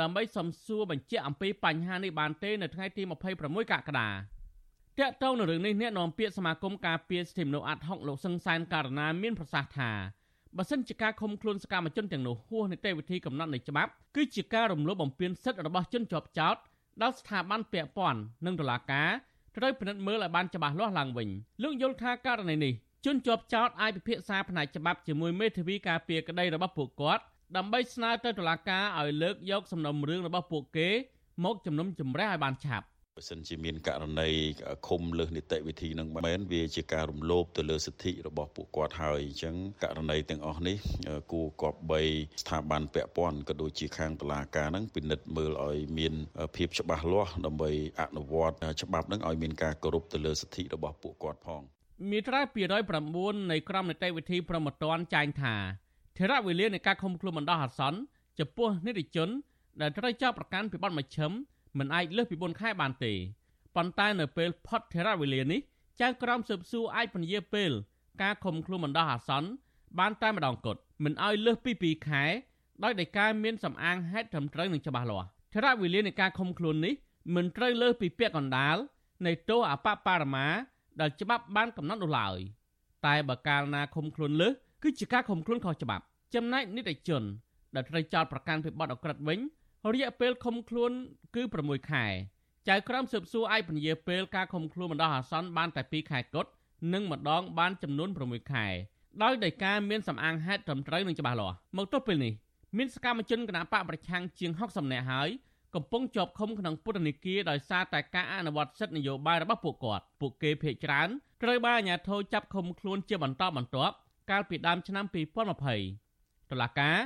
[0.00, 3.02] ដើម្បីសំសួរបញ្ជាក់អំពីបញ្ហានេះបានទេនៅថ្ងៃទី
[3.36, 4.08] 26កក្កដា
[5.00, 9.90] តាក់ទងនឹងរឿងនេះអ្នកនាំពាក្យសមាគមការពារសិទ្ធិមនុស្សអាត់ហុកលោកសឹងសានករណាមានប្រសាសន៍ថា
[10.56, 16.56] បើសិនជាការឃុំខ្លួនសកម្មជនទាំងនោះហួសនីតិវិធីកំណត់នៃច្បាប់គឺជាការរំលោភបំពានសិទ្ធិរបស់ជនជាប់ចោត
[17.02, 19.10] ដល់ស្ថាប័នពាក់ព័ន្ធនិងតុលាការ
[19.56, 21.28] ត្រូវពិនិត្យមើលឲ្យបានច្បាស់លាស់ឡើងវិញ
[21.62, 22.72] លោកយល់ថាករណីនេះ
[23.04, 27.22] ជនជាប់ចោតអាចពិភាក្សាផ្នែកច្បាប់ជាមួយមេធាវីការពារក្តីរបស់ពួកគាត់
[27.56, 30.88] ដើម្បីស្នើទៅតុលាការឲ្យលើកយកសំណុំរឿងរបស់ពួកគេ
[31.44, 32.86] មកជំនុំជម្រះឲ្យបានឆាប់
[33.18, 34.30] បើសិនជាមានករណី
[34.88, 39.54] ឃុំលើសនីតិវិធីនឹងមែនវាជាការរំលោភទៅលើសិទ្ធិរបស់ពួកគាត់ហើយអញ្ចឹង
[39.84, 40.76] ករណីទាំងអស់នេះ
[41.32, 42.02] គួរគប្បី
[42.42, 46.14] ស្ថាប័នពាក់ព័ន្ធក៏ដូចជាខាងតុលាការនឹងពិនិត្យមើលឲ្យមាន
[46.56, 51.62] ភាពច្បាស់លាស់ដើម្បីអនុវត្តច្បាប់នឹងឲ្យមានការគោរពទៅលើសិទ្ធិរបស់ពួកគាត់ផង
[52.10, 52.40] មាត្រា
[52.96, 55.54] 209នៃក្រមនីតិវិធីប្រមត្តនចែងថា
[56.18, 57.98] ធរៈវេលានៃការឃុំខ្លួនបណ្ដោះអាសន្ន
[58.38, 59.28] ចំពោះនិតិជន
[59.80, 61.32] ដែលត្រូវចាប់ប្រកាន់ពីបទមជ្ឈិម
[61.78, 63.12] មិនអាចលើសពី4ខែបានទេ
[63.76, 65.60] ប៉ុន្តែនៅពេលផុតធរៈវេលានេះ
[66.00, 67.70] ចៅក្រមស៊ើបសួរអាចពន្យាពេល
[68.22, 69.48] ការឃុំខ្លួនបណ្ដោះអាសន្ន
[69.98, 72.24] បានតែម្ដងគត់មិនឲ្យលើសពី2ខែ
[72.84, 76.94] ដោយដែលការមានសំអាងហេតុត្រឹមត្រូវនិងច្បាស់លាស់ធរៈវេលានៃការឃុំខ្លួននេះ
[77.34, 78.76] មិនត្រូវលើសពីពាក់កណ្ដាល
[79.26, 80.46] នៃទោសអបបរមា
[81.00, 82.38] ដែលច្បាប់បានកំណត់នោះឡើយ
[83.06, 87.22] តែបើកាលណាឃុំខ្លួនលើសគឺជាការឃុំខ្លួនខុសច្បាប់ចំណែកនិតិជន
[87.74, 89.38] ដែលត្រូវចោទប្រកាន់ពីបទអក្រិតវិញ
[89.94, 90.92] រយៈពេលឃុំខ្លួន
[91.34, 92.06] គឺ6ខែ
[92.68, 96.50] ចៅក្រមស៊ើបសួរអាចពន្យាពេលការឃុំខ្លួនបណ្ដោះអាសន្នបានតែ2ខែគត់
[96.92, 98.66] និងម្ដងបានចំនួន6ខែ
[99.22, 102.32] ដោយដោយការមានសំអាងហេតុត្រឹមត្រូវនិងច្បាស់លាស់មកទល់ពេលនេះ
[102.76, 105.28] មានសកម្មជនគណបកប្រឆាំងជាង60នាក់ហើយ
[105.74, 111.08] កំពុងជាប់ឃុំក្នុងពន្ធនាគារដោយសារតែការអនុវត្តសិទ្ធិនយោបាយរបស់ពួកគាត់ពួកគេភ័យច្រើន
[111.42, 113.94] ត្រូវបានអាជ្ញាធរចាប់ឃុំខ្លួនជាបន្តបន្ទាប់
[114.30, 116.96] កាលពីដើមឆ្នាំ2020តុលាការ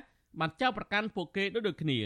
[0.41, 1.99] បានចោទប្រកាន់ពួកគេដូចដូចគ្នា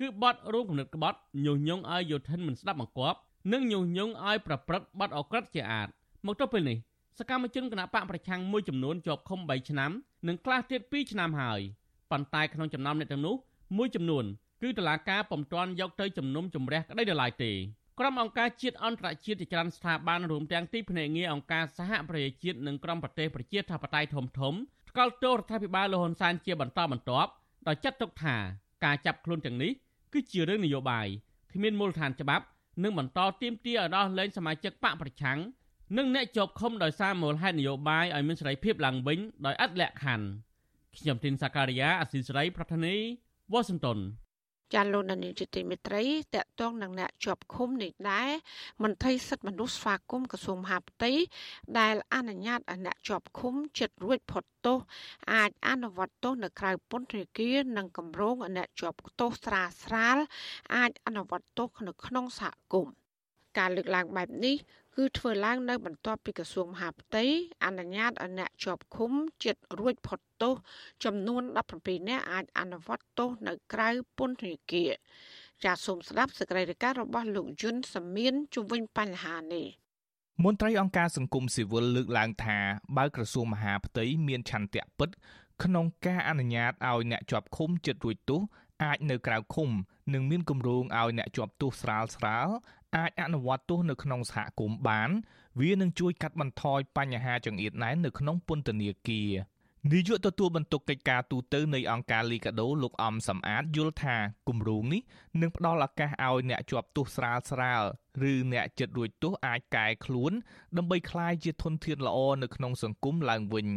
[0.00, 3.18] គឺបទរួមគំនិតក្បត់ញុះញង់ឲ្យយោធិនមិនស្ដាប់បង្គាប់
[3.52, 5.88] និងញុះញង់ឲ្យប្រព្រឹត្តបទអក្រិតជាអាត
[6.26, 6.78] មកទល់ពេលនេះ
[7.18, 9.90] សកម្មជនគណបកប្រឆាំងមួយចំនួនជាប់ឃុំ3ឆ្នាំ
[10.28, 11.60] និងខ្លះទៀត2ឆ្នាំហើយ
[12.10, 13.34] ប៉ុន្តែក្នុងចំណោមអ្នកទាំងនោះ
[13.76, 14.24] មួយចំនួន
[14.62, 17.52] គឺតឡាការពុំទាន់យកទៅជំនុំជម្រះក្តីដល់ឡើយទេ
[17.98, 24.54] ក្រុមអង្គការជាតិអន្តរជាតិជាច្រើនស្ថាប័នរួមទាំងទីភ្នាក់ងារអង្គការសហប្រជាជាតិនិងក្រុមប្រទេសប្រជាធិបតេយ្យធំធំ
[24.90, 27.30] ថ្កោលទោសរដ្ឋាភិបាលលហ៊ុនសែនជាបន្តបន្ទាប់
[27.66, 28.36] ដោយចាត់ទុកថា
[28.84, 29.72] ការចាប់ខ្លួនទាំងនេះ
[30.14, 31.06] គឺជារឿងនយោបាយ
[31.52, 32.44] គ្មានមូលដ្ឋានច្បាប់
[32.82, 35.38] និងបន្តទៀមទាឲ្យដោះលែងសមាជិកបកប្រឆាំង
[35.96, 40.26] និងអ្នកជាប់ឃុំដោយសារមូលហេតុនយោបាយឲ្យមានសេរីភាពឡើងវិញដោយឥតលក្ខខណ្ឌ
[40.96, 42.94] ខ្ញុំទីនសាការីយ៉ាអស៊ីសេរីប្រធានី
[43.52, 43.98] វ៉ាស៊ីនតោន
[44.74, 48.30] ចាលោកនានីជាទីមេត្រីតកតងនឹងអ្នកជាប់ឃុំនេះដែរ
[48.82, 51.12] មន្ត្រីសិទ្ធិមនុស្សស្វាគមន៍ក្រសួងមហាផ្ទៃ
[51.78, 54.78] ដែលអនុញ្ញាតឲ្យអ្នកជាប់ឃុំចិត្តរួចផុតទោស
[55.32, 60.18] អាចអនុវត្តទោសនៅក្រៅពន្ធនាគារនិងគម្រោងអ្នកជាប់ទោសស្រាលស្រាល
[60.76, 62.94] អាចអនុវត្តទោសនៅក្នុងសហគមន៍
[63.58, 64.56] ការលើកឡើងបែបនេះ
[64.96, 67.24] គឺធ្វើឡើងនៅបន្ទាប់ពីក្រសួងមហាផ្ទៃ
[67.64, 69.12] អនុញ្ញាតឲ្យអ្នកជាប់ឃុំ
[69.44, 70.54] ជិតរួចផុតទោស
[71.04, 71.42] ចំនួន
[71.76, 74.90] 17នាក់អាចអនុវត្តទោសនៅក្រៅពន្ធនាគារ
[75.64, 79.66] ចាសសូមស្ដាប់សេចក្តីរាយការណ៍របស់លោកយុនសាមៀនជុំវិញបញ្ហានេះ
[80.44, 82.58] មន្ត្រីអង្គការសង្គមស៊ីវិលលើកឡើងថា
[82.96, 85.10] បើក្រសួងមហាផ្ទៃមានឆន្ទៈពិត
[85.64, 88.40] ក្នុងការអនុញ្ញាតឲ្យអ្នកជាប់ឃុំចិត្តរួចទោស
[88.84, 89.70] អាចនៅក្រៅឃុំ
[90.14, 92.48] និងមានគម្រោងឲ្យអ្នកជាប់ទោសស្រាលស្រាល
[92.96, 95.10] អាចអនុវត្តទោសនៅក្នុងសហគមន៍បាន
[95.60, 99.32] វានឹងជួយកាត់បន្ថយបញ្ហាចង្អៀតណែននៅក្នុងពន្ធនាគារ
[99.92, 104.16] នាយកទទួលបន្ទុកកិច្ចការទូតនៃអង្គការលីកាដូលោកអំសំអាតយល់ថា
[104.48, 105.02] គម្រោងនេះ
[105.40, 107.82] នឹងផ្ដល់ឱកាសឲ្យអ្នកជាប់ទោសស្រាលស្រាល
[108.30, 110.32] ឬអ្នកចិត្តរួចទោសអាចកែខ្លួន
[110.76, 113.68] ដើម្បីក្លាយជាធនធានល្អនៅក្នុងសង្គមឡើងវិញ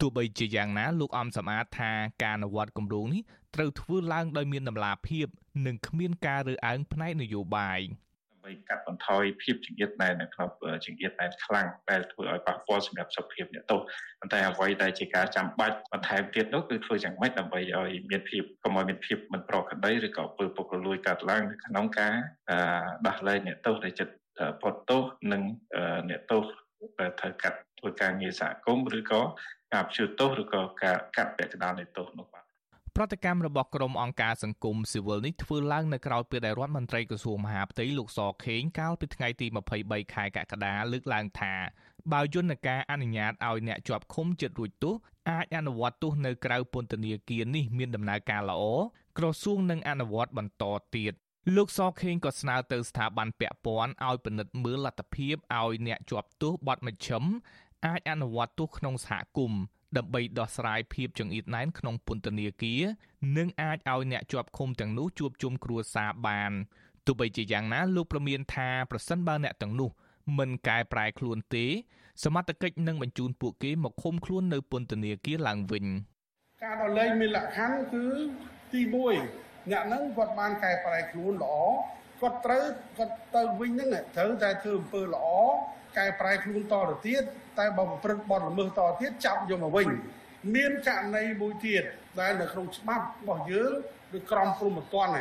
[0.00, 3.22] ទោះបីជាយ៉ាងណាលោកអំសំអាតថាការអនុវត្តគម្រោងនេះ
[3.54, 5.26] ត្រូវធ្វើឡើងដោយមានតម្លាភាព
[5.66, 7.80] និងគ្មានការរើសអើងផ្នែកនយោបាយ។
[8.46, 10.48] ដើម្បីកាត់បន្ថយភាពចង្អៀតណែននៅក្នុង
[10.84, 13.80] ចង្អៀតណែនខ្លាំងដែលធ្វើឲ្យប៉ះពាល់សម្រាប់សុខភាពអ្នកទោស
[14.20, 22.14] ប៉ុន្តែអ្វីដែលជាការចាំបាច់បន្ថែមទៀតនោះគឺធ្វើយ៉ាងម៉េចដើម្បីឲ្យមានភាពកុំឲ្យមានភាពមិនប្រក្រតីឬក៏ពើពុករលួយកាត់ឡើងនៅក្នុងការ
[23.06, 24.14] ដោះលែងអ្នកទោសដែលចិត្ត
[24.60, 25.42] ផុតទោសនិង
[26.10, 26.44] អ្នកទោស
[27.00, 29.20] ដែលត្រូវកាត់ធ្វើការងារសហគមន៍ឬក៏
[29.72, 32.45] ការព្យួរទោសឬក៏ការកាត់ពាក់កណ្ដាលនៃទោសនោះបាទ
[32.98, 39.46] ប្រតិកម្មរបស់ក្រុមអង្គការសង្គមស៊ីវិលនេះធ្វើឡើងនៅក្រៅពេលដែលរដ្ឋមន្ត្រីក្រសួងមហាផ្ទៃលោកសខេងកាលពីថ្ងៃទី
[39.80, 41.54] 23ខែកក្កដាលើកឡើងថា
[42.12, 44.94] បើយន្តការអនុញ្ញាតឲ្យអ្នកជាប់ឃុំចិត្តរួចទោស
[45.30, 48.62] អាចអនុវត្តទោសនៅក្រៅពន្ធនាគារនេះមានដំណើរការល្អ
[49.18, 50.64] ក្រសួងនឹងអនុវត្តបន្ត
[50.96, 51.12] ទៀត
[51.56, 57.24] លោកសខេងក៏ស្នើទៅស្ថាប័នពាក់ព័ន្ធឲ្យពិនិត្យមើលលទ្ធភាពឲ្យអ្នកជាប់ទោសបទមជ្ឈិម
[57.86, 59.60] អាចអនុវត្តទោសក្នុងសហគមន៍
[59.96, 62.82] ដើម្បីដោះស្រាយភាពចង្អៀតណែនក្នុងពន្ធនាគារ
[63.36, 66.52] និងអាចឲ្យអ្នកជាប់ឃុំទាំងនោះជួបជុំគ្រួសារបាន
[67.06, 69.90] ទោះបីជាយ៉ាងណាលោកប្រមានថាប្រសិនបើអ្នកទាំងនោះ
[70.38, 71.66] មិនកែប្រែខ្លួនទេ
[72.24, 75.84] សមត្ថកិច្ចនឹងបញ្ជូនពួកគេមកឃុំខ្លួននៅពន្ធនាគារឡើងវិញ
[76.62, 78.04] ការដល់លែងមានលក្ខខណ្ឌគឺ
[78.72, 78.80] ទី
[79.26, 81.56] 1អ្នកហ្នឹងគាត់បានកែប្រែខ្លួនល្អ
[82.20, 82.64] គាត់ត្រូវ
[82.98, 85.26] គាត់ទៅវិញហ្នឹងត្រូវតែធ្វើអំពើល្អ
[85.98, 87.22] កែប្រែខ្លួនតទៅទៀត
[87.58, 89.86] តែបើប្រព្រឹត្តបទល្មើសតទៀតចាប់យកមកវិញ
[90.54, 91.82] មានករណីមួយទៀត
[92.20, 93.72] ដែលនៅក្នុងច្បាប់របស់យើង
[94.12, 95.12] គឺក្រមព្រហ្មទណ្ឌ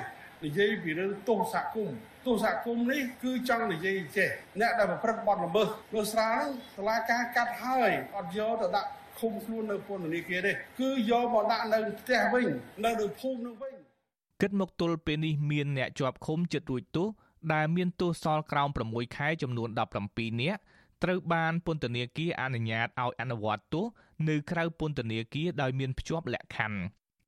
[0.45, 12.45] និយាយពីរឿងទោសសហគមន៍ទោសសហគមន៍នេះគឺចង់និយាយចេះអ្នកដែលប្រព្រឹត្តបទល្មើសលើស្រាហ្នឹងតឡាការកាត់ហើយអត់យកទៅដាក់ឃុំខ្លួននៅពន្ធនាគារទេគឺយកមកដាក់នៅផ្ទះវិញ
[12.85, 13.73] នៅនៅភូមិនឹងវិញ
[14.41, 17.07] គិតមកទល់ពេលនេះមានអ្នកជាប់ឃុំចិត្តរួចទោស
[17.53, 19.69] ដែលមានទោសសល់ក្រោម6ខែចំនួន
[20.03, 20.61] 17នាក់
[21.03, 23.85] ត្រូវបានពន្ធនាគារអនុញ្ញាតឲ្យអនុវត្តទោស
[24.29, 26.79] នៅក្រៅពន្ធនាគារដោយមានភ្ជាប់លក្ខខណ្ឌ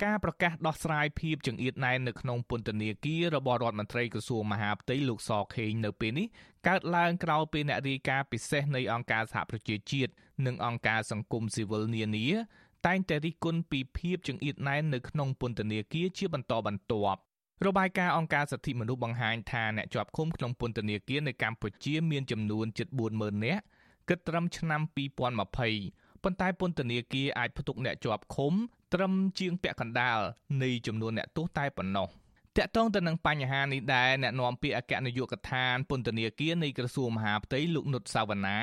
[0.03, 6.27] ការប្រកាសដោះស្រាយភាពចង្អៀតណែននៅក្នុងពន្ធនាគាររបស់រដ្ឋមន្ត្រីក្រសួងមហាផ្ទៃលោកសខេងនៅពេលនេះ
[6.67, 10.12] កើតឡើងក្រោយពេលអ្នករាយការណ៍ពិសេសនៃអង្គការសហប្រជាជាតិ
[10.45, 12.27] និងអង្គការសង្គមស៊ីវិលនានា
[12.88, 17.21] តែងតែរិះគន់ពីភាពចង្អៀតណែននៅក្នុងពន្ធនាគារជាបន្តបន្ទាប់
[17.65, 23.63] របាយការណ៍អង្គការសិទ្ធិមនុស្សបង្ហាញថាអ្នកជាប់ឃុំក្នុងពន្ធនាគារនៅកម្ពុជាមានចំនួនជិត40000នាក់
[24.09, 24.81] គិតត្រឹមឆ្នាំ
[25.47, 28.53] 2020ប៉ុន្តែពន្ធនាគារអាចផ្ទុកអ្នកជាប់ឃុំ
[28.93, 30.19] ត្រឹមជាងពាក់កណ្ដាល
[30.63, 32.07] នៃចំនួនអ្នកទោសតែប៉ុណ្ណោះ
[32.57, 38.57] តកតងទៅនឹងបញ្ហានេះដែរអ្នកនាំពាក្យអគ្គនាយកដ្ឋានពន្ធនាគារនៃក្រសួងមហាផ្ទៃលោកនុតសាវណ្ណា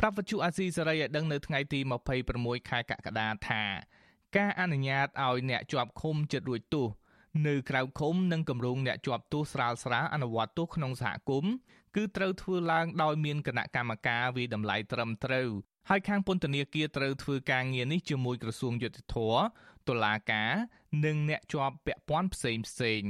[0.00, 1.80] ប្រាប់វិទ្យុអាស៊ីសេរីឲ្យដឹងនៅថ្ងៃទី
[2.24, 3.62] 26ខែកក្កដាថា
[4.36, 6.86] ការអនុញ្ញាតឲ្យអ្នកជាប់ឃុំចិត្តរួចទោស
[7.46, 11.52] នៅក្រៅឃុំនិងគម្រោងអ្នកជាប់ទោសស្រាលស្រាលអនុវត្តទោសក្នុងសហគមន៍
[11.96, 15.48] គឺត្រូវធ្វើឡើងដោយមានគណៈកម្មការវិតម្លៃត្រឹមត្រូវ
[15.88, 19.16] ហើយខាងពន្ធនាគារត្រូវធ្វើការងារនេះជាមួយក្រសួងយុតិធធ
[19.88, 20.52] តុលាការ
[21.04, 23.02] និងអ្នកជាប់ពាក់ព័ន្ធផ្សេងផ្សេង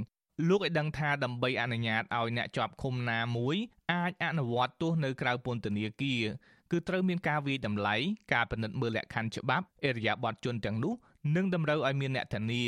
[0.49, 3.57] លោកឲ្យដឹងថាដើម្បីអនុញ្ញាតឲ្យអ្នកជាប់ឃុំណាមួយ
[3.93, 6.23] អាចអនុវត្តទោសនៅក្រៅពន្ធនាគារ
[6.71, 7.97] គឺត្រូវមានការវិតម្លៃ
[8.33, 10.95] ការពិនិត្យមើលលក្ខខណ្ឌច្បាប់អរិយាប័ត្រជនទាំងនោះ
[11.37, 12.65] និងតម្រូវឲ្យមានអ្នកធានា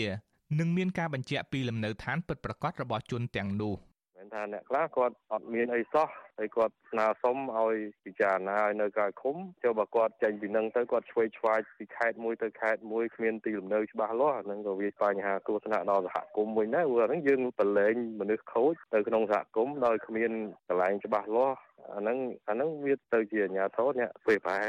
[0.59, 3.75] និងមានការបញ្ជាក់ពីលំនៅឋានពិតប្រាកដរបស់ជនទាំងនោះ
[4.17, 6.09] មែនថាអ្នកខ្លះគាត់អត់មានអីសោះ
[6.39, 20.31] ហើយគាត់ស្នើសុំឲ្យពិចារណាឲ្យនៅក្រៅឃុំចុះបើគាត់ចេញពីនឹងទៅគាត់ឆ្វេងឆ្វាយពីខេត្តមួយទៅខេត្តមួយគ្មានទីលំនៅច្បាស់លាស់ហ្នឹងក៏វាបញ្ហាគ្រោះថ្នាក់ដល់សហគមន៍មួយដែរព្រោះអាហ្នឹងយើងប្រឡែងមនុស្សខូចទៅក្នុងសហគមន៍ដោយគ្មាន
[20.69, 21.59] កន្លែងច្បាស់លាស់
[21.95, 24.61] អាហ្នឹងអាហ្នឹងវាទៅជាអាញាធរអ្នកពេលប្រែ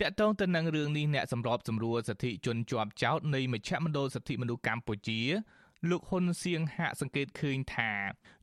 [0.00, 5.20] តកតងទៅនឹងរឿងនេះអ្នកសម្របសម្រួលសិទ្ធិជនជាប់ចោតនៃមជ្ឈមណ្ឌលសិទ្ធិមនុស្សកម្ពុជា
[5.90, 7.92] លោកហ៊ុនសៀងហាក់សង្កេតឃើញថា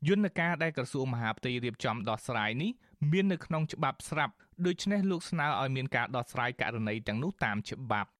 [0.08, 2.70] យន្តការដែលក្រសួងមហាផ្ទៃរៀបចំដោះស្រាយនេះ
[3.10, 4.34] មាននៅក្នុងច្បាប់ស្រាប់
[4.66, 8.10] ដូច្នេះលោកស្នើឲ្យមានការដោះស្រាយករណីទាំងនោះតាមច្បាប់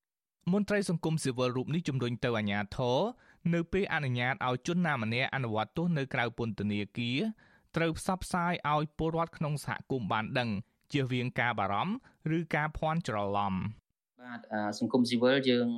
[0.52, 2.98] មន្ត្រីសង្គមស៊ីវិលរូបនេះជំរុញទៅអាជ្ញាធរ
[3.54, 7.18] នៅពេលអនុញ្ញាតឲ្យជនណាម្នាក់អនុវត្តទោសនៅក្រៅពន្ធនាគារ
[7.76, 10.50] ត្រូវផ្សព្វផ្សាយឲ្យពលរដ្ឋក្នុងសហគមន៍បានដឹង
[10.92, 13.54] ជៀសវាងការបារម្ភឬការភ័ន្តច្រឡំ
[14.26, 14.40] បាទ
[14.78, 15.68] សង្គមស៊ីវិលយើង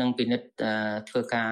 [0.00, 0.46] នឹងពិនិត្យ
[1.08, 1.50] ធ្វើការ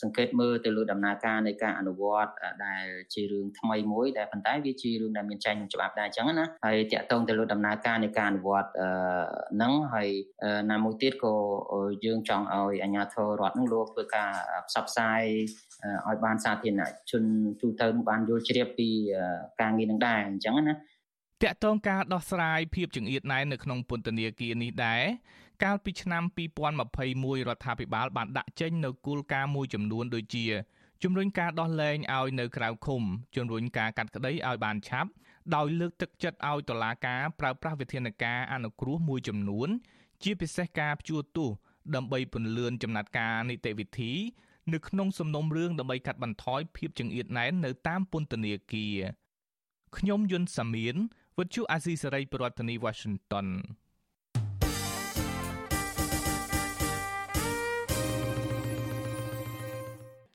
[0.00, 2.32] សង្កេតមើលទៅលើដំណើរការនៃការអនុវត្ត
[2.66, 2.84] ដែល
[3.14, 8.68] ជារឿងថ្មីមួយដែលប៉ុន្តែវាជារឿងដែលមានចែងក្នុងច្បាប់ដែរអញ្ចឹងណាហើយតាក់ទងទៅលើដំណើរការនៃការអនុវត្ត
[9.54, 10.08] ហ្នឹងហើយ
[10.70, 11.34] ណាមួយទៀតក៏
[12.04, 14.30] យើងចង់ឲ្យអាជ្ញាធររដ្ឋនឹងលោកធ្វើការ
[14.68, 15.22] ផ្សព្វផ្សាយ
[16.06, 17.24] ឲ្យបានសាធារណជន
[17.60, 18.88] ទូទៅបានយល់ជ្រាបពី
[19.60, 20.76] ការងារនឹងដែរអញ្ចឹងណា
[21.44, 25.02] តកតងការដោះស្រាយភាពចង្អៀតណែននៅក្នុងពន្ធនាគារនេះដែរ
[25.62, 26.22] កាលពីឆ្នាំ
[26.84, 30.46] 2021រដ្ឋាភិបាលបានដាក់ចេញនូវគោលការណ៍មួយចំនួនដូចជា
[31.02, 33.02] ជំរុញការដោះលែងឲ្យនៅក្រៅឃុំ
[33.36, 35.10] ជំរុញការកាត់ក្តីឲ្យបានឆាប់
[35.54, 39.68] ដោយលើកទឹកចិត្តឲ្យតុលាការប្រើប្រាស់វិធានការអនុគ្រោះមួយចំនួន
[40.22, 41.50] ជាពិសេសការព្យួរទោស
[41.94, 44.12] ដើម្បីពន្លឿនចំណាត់ការនីតិវិធី
[44.72, 48.98] នៅក្នុងសំណុំរឿងដើម្បីកាត់បន្ថយភាពចង្អៀតណែននៅតាមពន្ធនាគារ
[49.96, 50.96] ខ្ញុំយុនសាមៀន
[51.38, 53.48] វិទ្យុអាស៊ីសេរីប្រធានាធិបតី Washington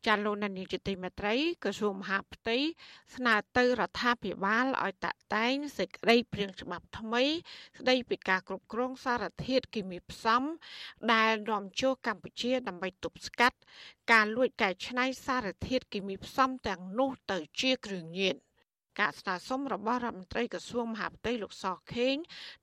[0.08, 2.58] ចាលោកនានីជាទីមេត្រីក្រសួងមហាផ្ទៃ
[3.16, 7.24] ស្នើទៅរដ្ឋាភិបាលឲ្យតាក់តែងសេចក្តីព្រៀងច្បាប់ថ្មី
[7.80, 10.42] ស្តីពីការគ្រប់គ្រងសារធាតុគីមីផ្សំ
[11.14, 13.58] ដែលនាំចូលកម្ពុជា ដើម្បីទប់ស្កាត់
[14.12, 18.47] ការលួចកែច្នៃសារធាតុគីមីផ្សំទាំងនោះទៅជាគ្រឿងញៀន
[19.00, 22.16] ការស្នើសុំរបស់រដ្ឋមន្ត្រីក្រសួងមហាផ្ទៃលោកសខេង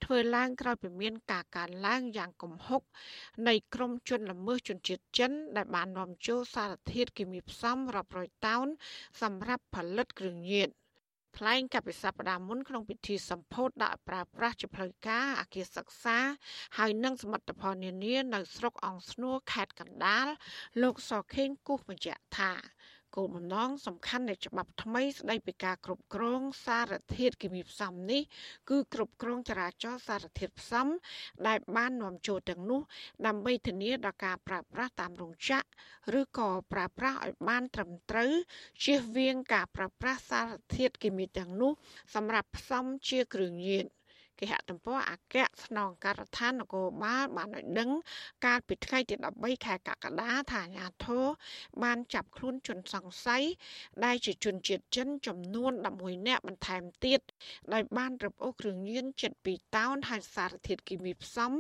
[0.05, 2.83] ធ្វើឡើងក្រោយពីមានការកើនឡើងយ៉ាងគំហុក
[3.49, 8.67] នៃក្រុមជនល្មើសជនជាតិចិន ដែលបាននាំចូលសារធាតុគីមីផ្សំរាប់រយតោន
[9.23, 10.71] សម្រាប់ផលិតគ្រឿងញៀន
[11.39, 16.19] ថ្លែងកពិសប្តាហ៍មុនក្នុងពិធីសម្ពោធដាក់ប្រើប្រាស់ជាផ្លូវការអគារសិក្សា
[16.79, 20.27] ហើយនិងសមិទ្ធផលនានានៅស្រុកអង្គស្នួរខេត្តកណ្ដាល
[20.83, 22.53] លោកសខេងគូសបញ្ជាក់ថា
[23.17, 28.23] គោលបំណងសំខាន់នៃច្បាប់ថ្មីស្តីពីការគ្រប់គ្រងសារធាតុគីមីផ្សំនេះ
[28.71, 30.87] គឺគ្រប់គ្រងចរាចរណ៍សារធាតុផ្សំ
[31.47, 32.81] ដែលបាននាំចូលទាំងនោះ
[33.27, 38.33] ដើម្បីធានាដល់ការប្រើប្រាស់តាមរោងចក្រឬក៏ប្រើប្រាស់ឲ្យបានត្រឹមត្រូវ
[38.85, 41.73] ជៀសវាងការប្រើប្រាស់សារធាតុគីមីទាំងនោះ
[42.15, 43.87] សម្រាប់ផ្សំជាគ្រឿងញៀន។
[44.41, 47.91] គេហទំព័រអគ្គស្នងការដ្ឋាននគរបាលបានឲ្យដឹង
[48.47, 51.25] កាលពីថ្ងៃទី13ខែកក្កដាថាអាញាធរ
[51.83, 53.45] បានចាប់ខ្លួនជនសង្ស័យ
[54.05, 57.21] ដែលជាជនជាតិចិនចំនួន11នាក់បន្ថែមទៀត
[57.73, 61.53] ដោយបានរឹបអូសគ្រឿងញៀនជិត2តោនហើយសារធាតុគីមីផ្សំ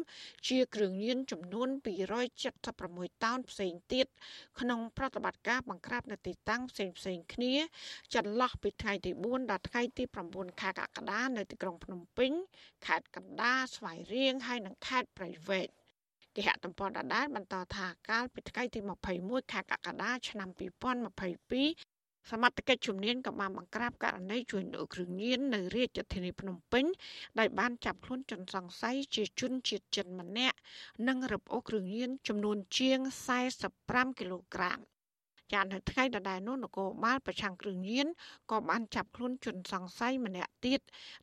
[0.49, 1.69] ជាគ្រឿងញៀនចំនួន
[2.47, 4.07] 276តោនផ្សេងទៀត
[4.61, 7.55] ក្នុងប្រតិបត្តិការបង្ក្រាបនៅទីតាំងផ្សេងផ្សេងគ្នា
[8.15, 12.33] ចន្លោះពីថ្ងៃទី4ដល់ថ្ងៃទី9ខែកក្កដានៅទីក្រុងភ្នំពេញ
[12.87, 15.69] ខេត្តកណ្ដាលស្វាយរៀងហើយនិងខេត្តព្រៃវែង
[16.37, 18.81] គេហទំព័រដដែលបន្តថាកាលពីថ្ងៃទី
[19.17, 26.85] 21ខែកក្កដាឆ្នាំ2022សមត្ថកិច្ចជំនាញក៏បានបង្ក្រាបករណីជួញដូរគ្រឿងញៀននៅរាជធានីភ្នំពេញ
[27.39, 30.57] ដោយបានចាប់ខ្លួនជនសង្ស័យជាជនជាតិចិនម្នាក់
[31.09, 32.99] និងរឹបអូសគ្រឿងញៀនចំនួនជាង
[33.59, 34.79] 45គីឡូក្រាម
[35.53, 38.07] ចានៅថ្ងៃដដែលនោះនគរបាលប្រឆាំងគ្រឿងញៀន
[38.51, 40.81] ក៏បានចាប់ខ្លួនជនសង្ស័យម្នាក់ទៀត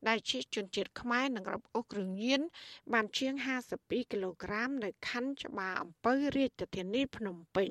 [0.08, 2.42] ដែលជាជនជាតិខ្មែរនិងរឹបអូសគ្រឿងញៀន
[2.94, 3.34] បានជាង
[3.74, 7.70] 52គីឡូក្រាមនៅខណ្ឌច្បារអំពៅរាជធានីភ្នំពេញ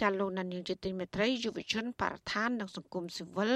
[0.00, 3.52] ចាលោកណានីជាទីមេត្រីយុវជនបរិស្ថាននិងសង្គមស៊ីវិល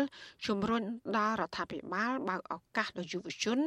[0.47, 0.83] ជំរុញ
[1.17, 3.59] ដល់រដ្ឋាភិបាលបើកឱកាសដល់យុវជន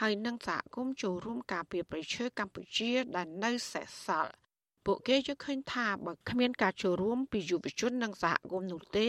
[0.00, 4.34] ហើយនិងសហគមន៍ចូលរួមការពារប្រៃឈើកម្ពុជាដែលនៅសេសសល់
[4.86, 9.08] ពួកគេយល់ឃើញថាបើគ្មានការចូលរួមពីយុវជននិងសហគមន៍នោះទេ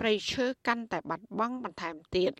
[0.00, 2.32] ប្រៃឈើកាន់តែបាត់បង់បន្ថែមទៀត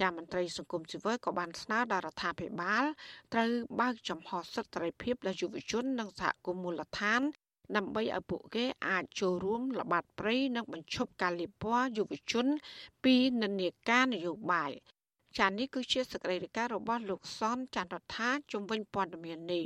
[0.00, 2.84] ចាមន្ត្រីសង្គមស៊ីវិលក៏បានស្នើដល់រដ្ឋាភិបាល
[3.32, 3.50] ត្រូវ
[3.80, 7.20] បើកចំហសិទ្ធិសេរីភាពដល់យុវជននិងសហគមន៍មូលដ្ឋាន
[7.76, 12.46] ដើម្បីឲ្យពួកគេអាចចូលរួមល្បាតព្រៃនិងបញ្ឈប់ការលាបពណ៌យុវជន
[13.04, 14.70] ពីនិន្នាការនយោបាយ
[15.38, 19.64] ចាននេះគឺជាសកម្មភាពរបស់លោកសនចន្ទរដ្ឋាជំវិញព័ត៌មាននេះ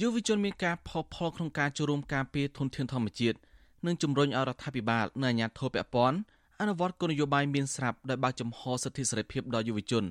[0.00, 3.38] យុវជនមានការផុសផុលក្នុងការចូលរួមការពារធនធានធម្មជាតិ
[3.86, 6.18] និងជំរុញឲ្យរដ្ឋាភិបាលនិងអាជ្ញាធរពាក់ព័ន្ធ
[6.60, 10.04] អនុវត្តគោលនយោបាយមានស្រាប់ដោយបើកចំហសិទ្ធិសេរីភាពដល់យុវជន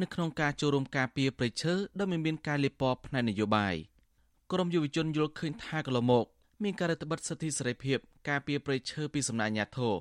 [0.00, 3.74] នៅក្នុងការចូលរួមការពារព្រៃឈើដោយមិនមានការលាបពណ៌ផ្នែកនយោបាយ
[4.52, 6.26] ក្រមយុវជនយល់ឃើញថាកន្លងមក
[6.62, 7.98] មានការរដ្ឋបិទសិទ្ធិសេរីភាព
[8.28, 9.94] ការពារព្រៃឈើពីសំណាក់អាជ្ញាធរ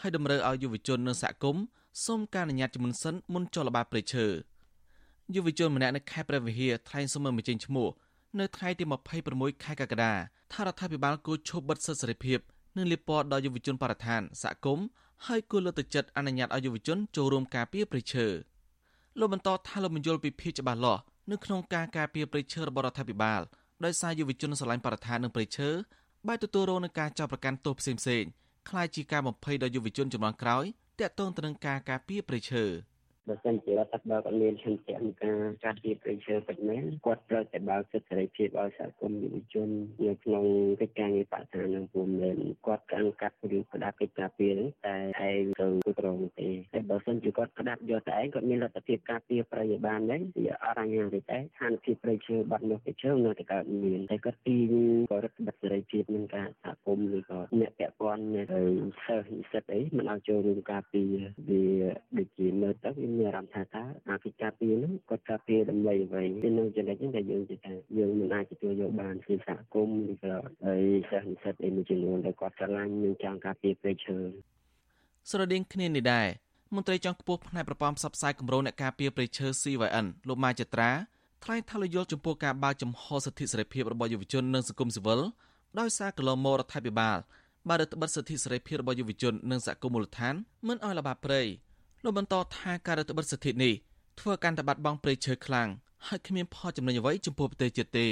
[0.00, 1.62] ហើយតម្រូវឲ្យយុវជននិងសហគមន៍
[2.04, 4.26] សូមការអនុញ្ញាតជាមុនសិនមុនចុះល្បាតព្រៃឈើ
[5.34, 7.88] យុវជនម្នាក់នៅខេត្តព្រះវិហារថ្លែងសុំមើលបញ្ចេញឈ្មោះ
[8.40, 8.84] នៅថ្ងៃទី
[9.24, 10.12] 26ខែកក្កដា
[10.52, 12.38] ថារដ្ឋាភិបាលគួរឈប់បិទសិទ្ធិសេរីភាព
[12.76, 14.86] និងលាបពណ៌ដល់យុវជនបរិស្ថានសហគមន៍
[15.26, 18.26] ហើយគួរលើកទឹកចិត្តអនុញ្ញាតឲ្យយុវជនចូលរួមការពារព្រៃឈើ
[19.18, 23.40] លោកបន្តថាលោកបញ្យល់ពីភាពច្បាស់លាស់នៅក្នុងការការពារព្រៃឈើរបស់រដ្ឋាភិបាល
[23.84, 25.68] ដោយសារយុវជនស្រឡាញ់បរិស្ថាននិងព្រៃឈើ
[26.27, 28.29] បែរទទួលរងនឹងការចាប់ប្រកាន់ទោសផ្សេងៗ
[28.69, 30.65] คล้ายជាការបំភ័យដល់យុវជនចំនួនក្រោយ
[30.99, 32.65] តាក់ទងទៅនឹងការការពារព្រៃឈើ។
[33.28, 39.68] បើសិនជារដ្ឋាភិបាលគាត់មានឆន្ទៈក្នុងការការពារប្រៃឈើពិតមែនគាត់ត្រូវតែបើកសិទ្ធិសេរីភាពឲ្យសហគមន៍យុវជន
[40.06, 40.44] នៅក្នុង
[40.80, 44.96] កិច្ចការងារបរិស្ថាននឹងពុំមែនគាត់កាំងកាត់ឬក្តាប់កិច្ចការពារហ្នឹងតែ
[45.28, 54.56] ឯងទៅគ្រប់គ្រងទេតែបើសិនជាគាត់ក្តាប់យកតែឯងគាត់មានលទ្ធភាពការពារប្រៃឲ្យបានដែរវាអត់អញ្ញាទេតែស្ថានភាពប្រៃឈើបាត់នោះប្រៃឈើនៅតែកើតមានតែគាត់ទី
[55.10, 61.14] ក៏រដ្ឋបတ်សេរីភាពនឹងការសហគមន៍ឬក៏អ្នកពាក់ព័ន្ធអ្នកសិស្សនិស្សិតអីមិនឲ្យចូលរួមការពារ
[61.48, 61.64] វា
[62.18, 66.68] ដូចជានៅទៅវាមានអារម្មណ៍ថាតើអាកិច្ចការពារហ្នឹងគាត់ការពារដើម្បីអ្វីនៅចំណុច
[67.00, 70.34] ហ្នឹងដែលយើងជឿថាយើងមិនអាចទទួលយកបានពីសហគមន៍ឬក៏
[70.66, 74.18] ហើយសិស្សនិស្សិតឯមួយចំនួនដែលគាត់ឆ្លាញ់នឹងចង់ការពារព្រៃឈើ
[75.30, 76.28] ស្រដៀងគ្នានេះដែរ
[76.74, 80.90] មន្ត្រីចុងខ្ពស់ផ្នែកប្រព័ន្ធផ្សព្វផ្សាយគម្រោងអ្នកការពារព្រៃឈើ CYN លោកម៉ាចត្រា
[81.44, 85.20] ថ្លែងថាលោកយល់ចំពោះការបើកចំហសិទ្ធិសេរីភាពរបស់យុវជននិងសង្គមស៊ីវិល
[85.80, 87.18] ដោយសារកន្លងមករដ្ឋាភិបាល
[87.68, 90.34] បានរដ្ឋបិទសិទ្ធិសេរីភាពរបស់យុវជននិងសហគមន៍មូលដ្ឋាន
[90.68, 91.42] មិនឲ្យល្បាតព្រៃ
[92.06, 93.74] លោកបន្តថាការរដ្ឋបិទសិទ្ធិនេះ
[94.20, 95.68] ធ្វើកាន់តែបាត់បង់ព្រៃឈើខ្លាំង
[96.06, 98.08] ហើយគ្មានផលចំណេញអ្វីចំពោះប្រទេសជាតិទេ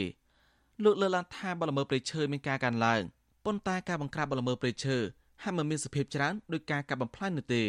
[0.85, 3.03] លោកលើកឡើងថាបលល្មើសព្រៃឈើមានការកើនឡើង
[3.45, 4.97] ប៉ុន្តែការបង្ក្រាបបលល្មើសព្រៃឈើ
[5.43, 7.65] ហាក់មិនមានសភាពច្រើនដោយការកាប់បំផ្លាញនោះទេ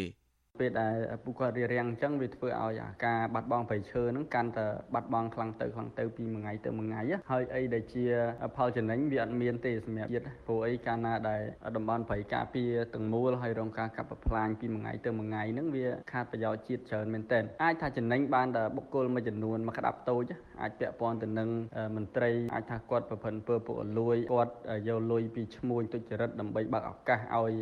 [0.61, 7.01] ពេលដែលពួកគាត់រៀបរៀងអញ្ចឹងវាធ្វើឲ្យអាការបាត់បង់ព្រៃឈើហ្នឹងកាន់តែបាត់បង់ខ្លាំងទៅខ្លាំងទៅពីមួយថ្ងៃទៅមួយថ្ងៃ
[7.31, 8.05] ហើយអីដែលជា
[8.55, 11.41] ផលចំណេញវាអត់មានទេសម្រាប់ជាតិព្រោះអីកាលណាដែល
[11.77, 20.31] តំបន់ព្រៃការពារទាំងមូលហើយរងការកាប់បំផ្លាញពីមួយថ្ងៃទៅមួយថ្ងៃហ្នឹងវាខាតប្រយោជន៍ជាតិច្រើនមែនទែនអាចថាចំណេញបានតែបុគ្គលមួយចំនួនមកក្តាប់តូច
[20.61, 21.49] អាចពាក់ព័ន្ធទៅនឹង
[21.95, 24.53] មន្ត្រីអាចថាគាត់ប្រព្រឹត្តពើពុករលួយគាត់
[24.87, 27.53] យកលុយពីឈ្មួញទុច្ចរិតដើម្បីបើកឱកាសឲ្យ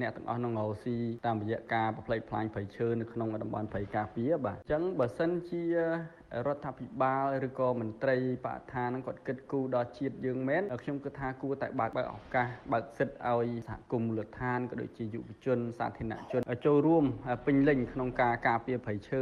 [0.00, 17.04] អ្នកទាំងអស់នោះរកស៊ីតាមរយៈការប្រផ្លេចផ្លាញព្រៃឈើនៅក្នុងតំបន់ព្រៃការពារបាទអញ្ចឹងបើសិនជារដ្ឋាភិបាលឬក៏មន្ត្រីបរិស្ថានហ្នឹងគាត់គិតគូរដល់ជាតិយើងមែនខ្ញុំគិតថាគួរតែបើកបើកឱកាសបើកសិទ្ធឲ្យសហគមន៍មូលដ្ឋានក៏ដូចជាយុវជនសាធារណជនចូលរួម
[17.46, 19.20] ពេញលេញក្នុងការការពារព្រៃឈើ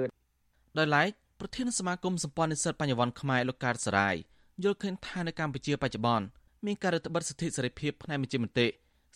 [0.78, 1.08] ដោយឡែក
[1.40, 4.16] ប្រធានសមាគមសម្ព័ន្ធនិស្សិតបញ្ញវន្តខ្មែរលោកកើតសរាយ
[4.64, 6.26] យល់ឃើញថានៅកម្ពុជាបច្ចុប្បន្ន
[6.66, 8.66] មានការរដ្ឋបិទសិទ្ធិសេរីភាពផ្នែកបញ្ចេញមតិ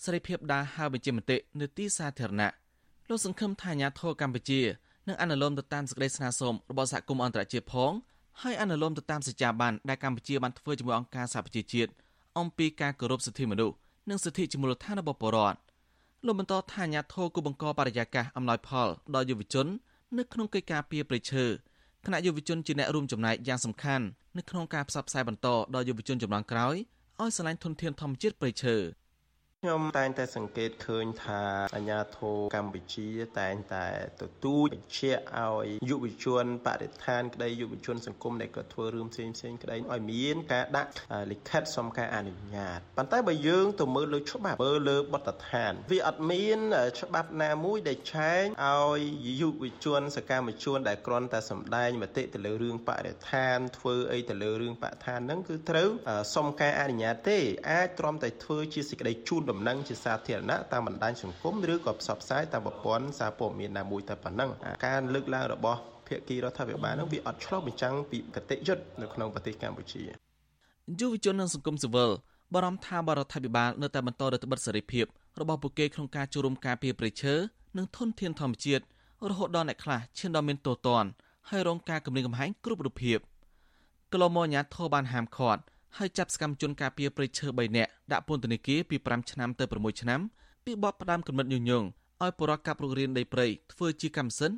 [0.05, 2.64] សេរីភាពដើរហើរបញ្ចេញមតិនៅទីសាធារណៈ
[3.09, 4.61] លោកសង្ឃឹមថាអាញាធរកម្ពុជា
[5.09, 7.93] នឹងអនុលោមទៅតាមសេចក្តីស្នើសុំរបស់សហគមន៍អន្តរជាតិផង
[8.43, 11.91] ហើយអនុលោមទៅតាមសច្ចាប័នដែលកម្ពុជាបានធ្វើជាមួយអង្គការសហប្រជាជាតិ
[12.39, 13.75] អំពីការគោរពសិទ្ធិមនុស្ស
[14.11, 15.59] និងសិទ្ធិជាមូលដ្ឋានរបស់ប្រជាពលរដ្ឋ
[16.27, 19.67] លោកបន្តថាអាញាធរគូបង្កបរិយាកាសអំណោយផលដល់យុវជន
[20.19, 21.45] នៅក្នុងកិច្ចការពីប្រៃឈើ
[22.07, 24.05] គណៈយុវជនជាអ្នករួមចំណែកយ៉ាងសំខាន់
[24.37, 26.77] នៅក្នុងការផ្សព្វផ្សាយបន្តដល់យុវជនចំនួនក្រោយ
[27.21, 28.77] ឲ្យឆ្លាញ់ធនធានធម្មជាតិប្រៃឈើ។
[29.65, 31.43] ខ្ញុំតែងតែសង្កេតឃើញថា
[31.77, 33.09] អាញាធរកម្ពុជា
[33.41, 33.87] តែងតែ
[34.21, 40.91] ទទូចបញ្ជាក់ឲ្យយុវជនបរិស្ថានក្តីយុវជនសង្គមដែលគាត់ធ្វើរឿងផ្សេងផ្សេងក្តីឲ្យមានការដាក់
[41.31, 46.59] លិខិតសុំការអនុញ្ញាតប៉ុន្តែបើយើងទៅមើលលើច្បាប់មើលលើបទដ្ឋាន វាអត់មាន
[47.01, 49.01] ច្បាប់ណាមួយដែលចែងឲ្យ
[49.41, 55.89] យុវជនសកម្មជនដែលគ្រាន់តែសម្ដែងមតិទៅលើរឿងបរិស្ថាន ធ្វើអីទៅលើរឿងបរិស្ថានហ្នឹងគឺត្រូវ
[56.35, 57.39] សុំការអនុញ្ញាតទេ
[57.71, 64.51] អាចទ្រាំតែធ្វើជាសេចក្តីជូនដំណឹងជាសាធារណៈតាមបណ្ដាញសង្គមឬក៏ផ្សព្វផ្សាយតាមប្រព័ន្ធសារព័ត៌មានណាមួយតែប៉ុណ្ណឹង
[64.87, 70.03] ការលើកឡើងរបស់ភាគីរដ្ឋាភិបាលនឹងវាអត់ឆ្លុះបញ្ចាំងពីកតិយុត្តនៅក្នុងប្រទេសកម្ពុជា
[71.01, 72.11] យុវជននិងសង្គមស៊ីវិល
[72.55, 75.05] បារម្ភថាបរដ្ឋាភិបាលនៅតែបន្តរដ្ឋបិទសេរីភាព
[75.41, 77.35] របស់ពួកគេក្នុងការចូលរួមការពារប្រៃឈើ
[77.77, 78.85] និងធនធានធម្មជាតិ
[79.31, 81.09] រហូតដល់អ្នកខ្លះឈានដល់មានទោសទណ្ឌ
[81.51, 83.19] ហើយរងការគំរាមកំហែងគ្រប់រូបភាព
[84.13, 85.61] កលមអាញាធរបានហាមឃាត់
[85.99, 90.21] ហើយចាប់សកម្មជនការពារព្រៃឈើ3នាក់ដាក់ពន្ធនាគារពី5ឆ្នាំទៅ6ឆ្នាំ
[90.65, 91.85] ពីបទផ្ដាំកំណត់ញុយញង
[92.23, 94.51] ឲ្យបរិកាប់រុករៀនដីព្រៃធ្វើជាកម្មសិន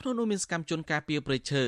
[0.00, 1.62] ក្នុងនោះមានសកម្មជនការពារព្រៃឈើ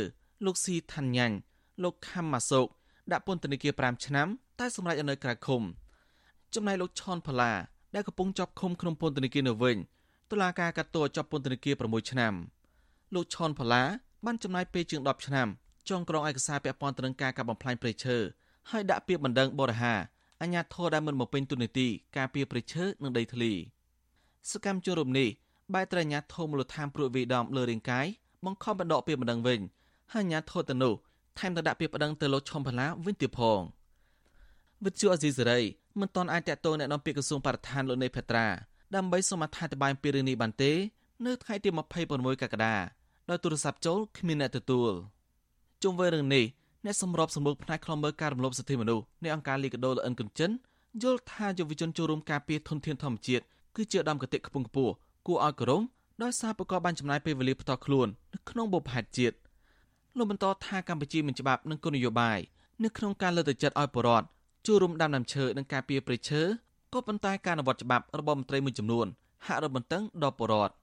[0.45, 1.37] លោកស៊ីថាន់ញ៉ាញ់
[1.83, 2.67] លោកខំម៉ាសូក
[3.13, 4.29] ដាក់ពន្ធនាគារ5ឆ្នាំ
[4.61, 5.63] តែសម្រាប់ឲ្យនៅក្រៅឃុំ
[6.55, 7.53] ចំណែកលោកឆនផល្លា
[7.95, 9.77] ដែលកំពុងជាប់ឃុំក្នុងពន្ធនាគារនៅវិញ
[10.31, 12.35] តុលាការកាត់ទោសជាប់ពន្ធនាគារ6ឆ្នាំ
[13.15, 13.83] លោកឆនផល្លា
[14.25, 15.49] បានចំណាយពេលជាង10ឆ្នាំ
[15.89, 18.17] ចងក្រងឯកសារពាក់ព័ន្ធទៅនឹងការកាប់បំផ្លាញព្រៃឈើ
[18.72, 19.94] ហើយដាក់ពាក្យបណ្ដឹងបរិហា
[20.42, 23.52] អញ្ញាធរដែលមិនមកពេញទុននីតិការពារប្រឈើនិងដីធ្លី
[24.52, 25.30] សកម្មជនរូបនេះ
[25.74, 28.06] បែរត្រូវអញ្ញាធរមូលដ្ឋានព្រួតវីដំលើរាងកាយ
[28.46, 29.60] បង្ខំបណ្ដកពាក្យបណ្ដឹងវិញ
[30.14, 30.94] ហើយអញ្ញាធរទៅនោះ
[31.40, 33.62] ថែមទាំងដាក់ពាក្យបណ្ដឹងទៅលោកឈុំផល្លាវិញទៀតផង
[34.86, 35.60] វិទ្យុអេស៊ីសេរី
[36.00, 38.48] មិនទាន់អាចតកតងแนะនាំពាក្យក្រសួងបរិស្ថានលោកនៃភេត្រា
[38.96, 40.72] ដើម្បីសូមអធិប្បាយពីរឿងនេះបានទេ
[41.26, 41.70] នៅថ្ងៃទី
[42.06, 42.76] 26កក្កដា
[43.30, 44.92] ដោយទូរស័ព្ទចូលគ្មានអ្នកទទួល
[45.84, 46.46] ជុំវិញរឿងនេះ
[46.85, 50.51] អ្នកសម្របសម្រួលផ្នែកខ្លំមើលការរំលោភសិទ្ធិមនុស្សនៃអង្គការលីកាដូលអិនកុនចិន
[51.03, 53.45] យល់ថាយុវជនចូលរួមការពារធនធានធម្មជាតិ
[53.77, 54.93] គឺជាដំកតិខ្ពង់ខ្ពស់
[55.27, 55.83] គួរឲ្យគោរព
[56.23, 59.37] ដោយសារប្រកបបានចំណាយពេលវេលាផ្ទាល់ខ្លួននៅក្នុងបុព្វហេតុជាតិ
[60.17, 62.39] លោកបន្តថាកម្ពុជាមានច្បាប់និងគោលនយោបាយ
[62.85, 64.27] នៅក្នុងការលើកទឹកចិត្តឲ្យប្រជាពលរដ្ឋ
[64.67, 66.43] ចូលរួមដាំដើមឈើនិងការពារព្រៃឈើ
[66.93, 69.07] ក៏ប៉ុន្តែការអនុវត្តច្បាប់របស់មន្ត្រីមួយចំនួន
[69.47, 70.75] ហាក់រឹតបន្តឹងដល់ប្រជាពលរដ្ឋ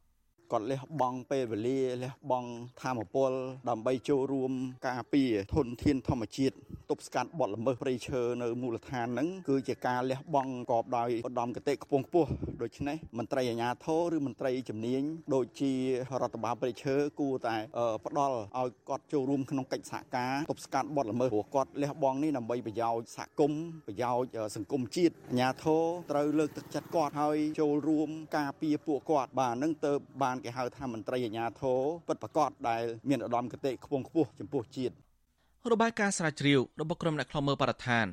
[0.52, 2.50] គាត់លះបង់ពេលវេលាលះបង់
[2.82, 3.32] ធម៌ពល
[3.70, 4.52] ដើម្បីចូលរួម
[4.88, 6.56] ការពារធនធានធម្មជាតិ
[6.90, 12.30] ទប់ស្កាត់បទល្មើសព្រៃឈើនៅមូលដ្ឋានហ្នឹងគឺជាការលះបង់កបដោយឧត្តមគតិខ្ពង់ខ្ពស់
[12.62, 15.02] ដូច្នេះមន្ត្រីអាជ្ញាធរឬមន្ត្រីជំនាញ
[15.36, 15.72] ដូចជា
[16.22, 17.56] រដ្ឋបាលព្រៃឈើគួរតែ
[18.06, 29.92] ផ្ដល់ឲ្យគាត់ចូលរួមក្នុងកិច្ចសហការទប់ស្កាត់បទល្មើសព្រោះគាត់លះបង់នេះដើម្បីប្រយោជន៍សហគមន៍ប្រយោជន៍សង្គមជាតិអាជ្ញាធរត្រូវលើកទឹកចិត្តគាត់ឲ្យចូលរួមការពារពួកគាត់បាទនឹងទៅ
[30.24, 34.94] បានគេហៅថាមន្ត្រីអាជ្ញាធរពិតប្រាកដដែលមានឧត្តមគតិខ្ពង់ខ្ពស់ចំពោះជាតិ
[35.72, 38.06] របាយការណ៍ស្រាវជ្រាវរបស់ក្រុមអ្នកខ្លំមើលបរិស្ថាន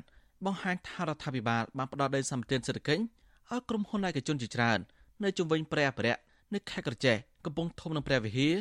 [0.45, 3.03] បង្ហាញថារដ្ឋាភិបាលបានផ្ដល់ដីសម្បត្តិសេដ្ឋកិច្ច
[3.51, 4.79] ឲ្យក្រុមហ៊ុនឯកជនជាច្រើន
[5.23, 6.21] នៅជុំវិញព្រះអភិរក្ស
[6.53, 7.15] នៅខេត្តក្រចេះ
[7.45, 8.55] កំពង់ធំនិងព្រះវិហារ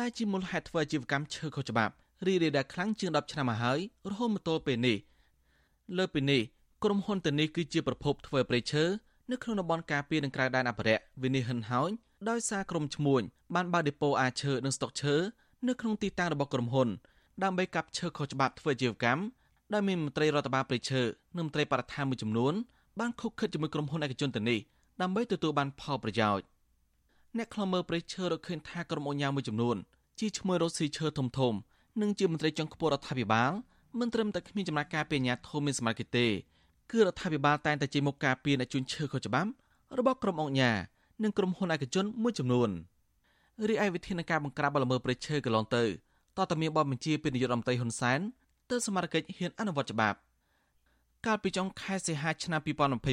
[0.00, 1.92] ដែលជាមូលហេតុធ្វើអាជីវកម្មឈើខុសច្បាប់
[2.26, 3.78] រីរាលដាលខ្លាំងជាង10ឆ្នាំមកហើយ
[4.10, 4.98] រហូតមកទល់ពេលនេះ
[5.98, 6.42] លើពីនេះ
[6.84, 8.84] ក្រុមហ៊ុនទៅនេះគឺជាប្រភពធ្វើព្រៃឈើ
[9.30, 11.90] នៅក្នុងតំបន់ការពារនិងក្រៅដែនអភិរក្សវិនិច្ឆ័យហិនហោញ
[12.28, 13.22] ដោយសារក្រុមឈ្មួញ
[13.54, 15.14] បានបើកដេប៉ូអាឈើនិងស្តុកឈើ
[15.68, 16.88] នៅក្នុងទីតាំងរបស់ក្រុមហ៊ុន
[17.42, 19.22] ដើម្បីកាប់ឈើខុសច្បាប់ធ្វើអាជីវកម្ម
[19.72, 21.02] ដែលមានមន្ត្រីរដ្ឋបាលព្រៃឈើ
[21.36, 22.54] និងមន្ត្រីបរិស្ថានមួយចំនួន
[23.00, 24.58] បានខុបខិតជាមួយក្រុមហ៊ុនឯកជនទៅនេះ
[25.02, 26.44] ដើម្បីទទួលបានផលប្រយោជន៍
[27.36, 29.76] អ្នកខ្លមើព្រៃឈើរកឃើញថាក្រុមអញ្ញាមួយចំនួន
[30.20, 31.54] ជាឈ្មោះរស់ស៊ីឈើធំធំ
[32.00, 33.52] និងជាមន្ត្រីចុងខ្ពស់រដ្ឋាភិបាល
[33.98, 36.26] មិនត្រឹមតែគ្មានចំណាត់ការពីអាជ្ញាធរមានសមត្ថកិច្ចទេ
[36.90, 39.50] គឺរដ្ឋាភិបាលតែងតែជាមុខការពីអ្នកជួញឈើខុសច្បាប់
[39.98, 40.72] របស់ក្រុមអង្គញា
[41.22, 42.70] និងក្រុមហ៊ុនឯកជនមួយចំនួន
[43.68, 45.84] រីឯវិធានការបង្ក្រាបបលល្មើសព្រៃឈើកន្លងទៅ
[46.38, 48.20] តតមានបបបញ្ជាពីនាយករដ្ឋមន្ត្រីហ៊ុនសែន
[48.70, 50.18] ទៅសមាជិកហ៊ានអនុវត្តច្បាប់
[51.26, 52.60] កាលពីចុងខែសីហាឆ្នាំ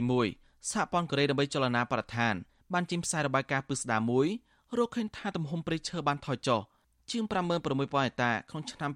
[0.10, 2.36] 2021សហព័ន្ធកូរ៉េដើម្បីចលនាបរិស្ថាន
[2.74, 4.28] បានចេញផ្សាយរបាយការណ៍ពឹស្ដារមួយ
[4.78, 6.62] រកឃើញថាទំហំព្រៃឈើបានថយចុះ
[7.12, 8.92] ជាង56000ហិកតាក្នុងឆ្នាំ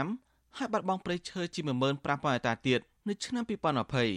[0.00, 3.44] 2015ហើយបាត់បង់ព្រៃឈើជា15000ហិកតាទៀតនៅឆ្នាំ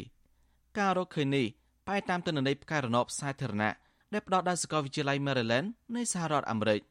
[0.01, 1.45] 2020ការរកឃើញនេះ
[1.87, 3.73] បែរតាមទិន្នន័យផ្កាយរណបសាធារណៈ
[4.13, 6.81] ដែលផ្ដល់ដោយសាកលវិទ្យាល័យ Maryland នៃសហរដ្ឋអាមេរិក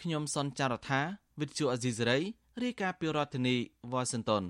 [0.00, 1.00] ខ្ញុំសនចាររថា
[1.40, 2.18] វិទ្យុអេស៊ីសេរី
[2.62, 3.56] រាយការណ៍ពីរដ្ឋធានី
[3.92, 4.44] Washington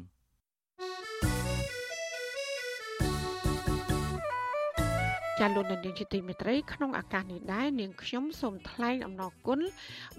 [5.40, 9.60] ចាលោកនាងជាទីមេត្រីក្នុងឱកាសនេះដែរនាងខ្ញុំសូមថ្លែងអំណរគុណ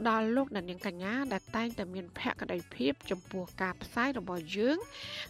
[0.08, 4.78] ដល់លោកនាងកញ្ញាដែលតែងតែមានភក្ដីភាពចំពោះការផ្សាយរបស់យើង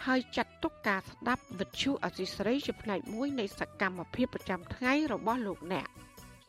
[0.07, 5.87] ហើយចាត់ទុកការស្ដាប់វិទ្យុអសីស្រីជាផ្នែកមួយនៃសកម្មភាពប្រចាំថ្ងៃរបស់លោកអ្នក។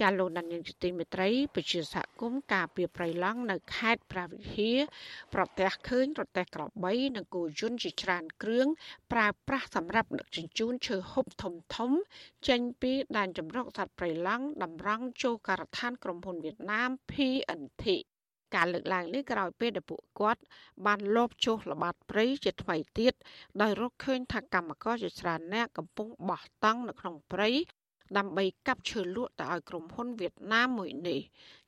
[0.00, 4.72] ចាលោកដានៀងទីមេត្រីប្រជាសហគមន៍ការពីប្រៃឡង់នៅខេត្តប្រាវិហា
[5.34, 8.66] ប្រទះឃើញរទេះក្របីនិងគោយន្តជាច្រើនគ្រឿង
[9.12, 11.90] ប្រើប្រាស់សម្រាប់ដឹកជញ្ជូនឈើហូបធំធំ
[12.48, 17.84] ចេញពីដែនចម្រុកសត្វប្រៃឡង់តម្រង់ចូលការដ្ឋានក្រុមហ៊ុនវៀតណាម PNT
[18.54, 20.42] ការលើកឡើងនេះក្រោយពេលដែលពួកគាត់
[20.86, 23.14] បានលបចុះល្បាតព្រៃជាថ្មីទៀត
[23.60, 27.50] ដោយរកឃើញថាកម្មករជាច្រើនអ្នកកំពុងបោះតង់នៅក្នុងព្រៃ
[28.18, 31.20] ដើម្បីកាប់ឈើលក់ទៅឲ្យក្រុមហ៊ុនវៀតណាមមួយនេះ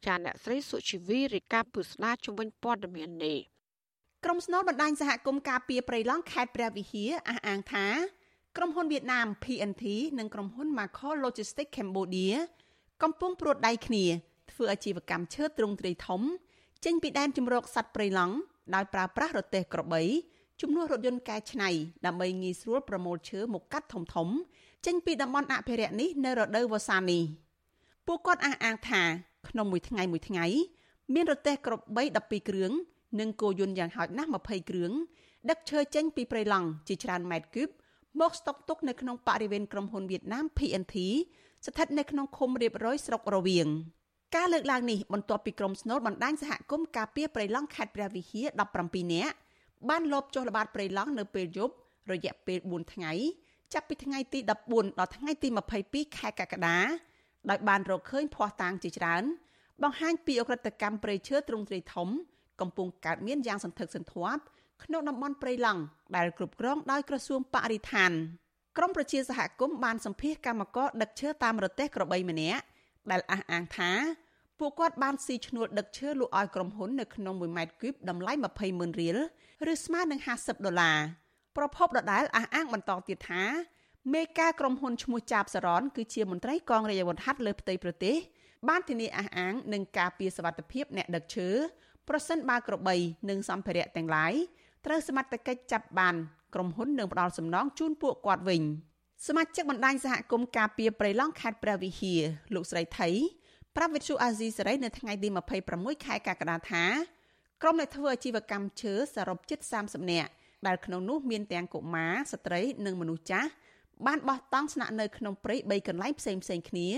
[0.06, 3.38] ចាអ្នកស្រីសុជីវីរាយការណ៍ពុស្ដាជំវិញព័ត៌មាននេះ
[4.24, 7.86] ក្រុមស្នូលបណ្ដាញសហគមន៍ការពីប្រៃឡង់ខេត្តព្រះវិហារអះអាងថា
[8.56, 9.84] ក្រុមហ៊ុនវៀតណាម PNT
[10.18, 12.34] និងក្រុមហ៊ុន Macro Logistics Cambodia
[13.02, 14.04] កំពុងព្រួតដៃគ្នា
[14.50, 16.22] ធ្វើអាជីវកម្មឈើទ្រង់ទ្រាយធំ
[16.84, 18.34] ចេញពីដែនជម្រកសត្វព្រៃឡង់
[18.74, 20.02] ដោយប្រើប្រាស់រទេះក្របី
[20.60, 21.70] ជំនួសរថយន្តកែច្នៃ
[22.06, 24.28] ដើម្បីងាយស្រួលប្រមូលឈើមកកាត់ធំធំ
[24.86, 27.22] ចេញពីតំបន់អភិរក្សនេះនៅរដូវវស្សានេះ
[28.06, 29.02] ពួកគាត់អះអាងថា
[29.48, 30.46] ក្នុងមួយថ្ងៃមួយថ្ងៃ
[31.14, 32.72] មានរទេះក្របី12គ្រឿង
[33.20, 34.92] និងគោយន្តយ៉ាងហោចណាស់20គ្រឿង
[35.50, 37.68] ដឹកឈើចេញពីព្រៃឡង់ជាច្រើនម៉ែត្រគូប
[38.20, 40.96] មកស្តុកទុកនៅក្នុងបរិវេណក្រុមហ៊ុនវៀតណាម PNT
[41.66, 43.68] ស្ថិតនៅក្នុងឃុំរៀបរយស្រុករវៀង
[44.36, 48.46] ការលើកឡើងនេះបន្ទាប់ពីក្រុមស្នូលបណ្ដាញសហគមន៍ការពារព្រៃឡង់ខេត្តព្រះវិហារ
[48.80, 49.36] 17នាក់
[49.88, 51.74] បានលបចុះល្បាតព្រៃឡង់នៅពេលយប់
[52.12, 53.12] រយៈពេល4ថ្ងៃ
[53.74, 54.38] ចាប់ពីថ្ងៃទី
[54.70, 55.48] 14ដល់ថ្ងៃទី
[55.82, 56.78] 22ខែកក្កដា
[57.50, 59.22] ដោយបានរកឃើញភ័ស្តុតាងជាច្រើន
[59.82, 62.08] បង្ហាញពីអក្រិតកម្មព្រៃឈើទ្រង់ទ្រាយធំ
[62.60, 64.42] កំពុងកើតមានយ៉ាងសន្ធឹកសន្ធាប់
[64.84, 65.82] ក្នុងតំបន់ព្រៃឡង់
[66.16, 68.12] ដែលគ្រប់គ្រងដោយក្រសួងបរិស្ថាន
[68.76, 72.62] ក្រមប្រជាសហគមន៍បានសម្ភាសកម្មករដឹកឈើតាមរទេះក្របីម្នាក់
[73.10, 73.90] ដែលអះអាងថា
[74.58, 79.18] ពួកគាត់បានស៊ីឈ្នួលដឹកឈើលក់ឲ្យក្រុមហ៊ុននៅក្នុង1ម៉ែត្រគូបតម្លៃ20ម៉ឺនរៀល
[79.72, 80.98] ឬស្មើនឹង50ដុល្លារ
[81.58, 83.44] ប្រពន្ធដដែលអះអាងបន្តទៀតថា
[84.14, 88.16] មេការក្រុមហ៊ុនឈ្មោះចាបសរនគឺជាមន្ត្រីកងរាជអាវុធហត្ថលើផ្ទៃប្រទេស
[88.68, 91.48] បានធានាអះអាងនឹងការពារសវត្ថិភាពអ្នកដឹកឈើ
[92.08, 92.96] ប្រសិនបើក្របី
[93.28, 94.32] និងសម្ភារៈទាំងឡាយ
[94.86, 96.14] ត្រូវសមត្ថកិច្ចចាប់បាន
[96.54, 98.62] ក្រុមហ៊ុននឹងផ្ដល់សំណងជូនពួកគាត់វិញ
[99.26, 102.20] សមាជិកបណ្ដាញសហគមន៍ការពារព្រៃឡង់ខេត្តព្រះវិហារ
[102.54, 103.08] លោកស្រីថៃ
[103.76, 105.28] ប្រាប់វិទ្យុអាស៊ីសេរីនៅថ្ងៃទី
[105.66, 106.84] 26ខែកក្កដាថា
[107.62, 110.30] ក្រុមអ្នកធ្វើអាជីវកម្មឈើសរុបជិត30នាក់
[110.66, 113.48] ដែលក្នុងនោះមានទាំងកុមារស្ត្រីនិងមនុស្សចាស់
[114.06, 116.88] បានបោះតង់ស្នាក់នៅក្នុងព្រៃ3កន្លែងផ្សេងផ្សេងគ្នា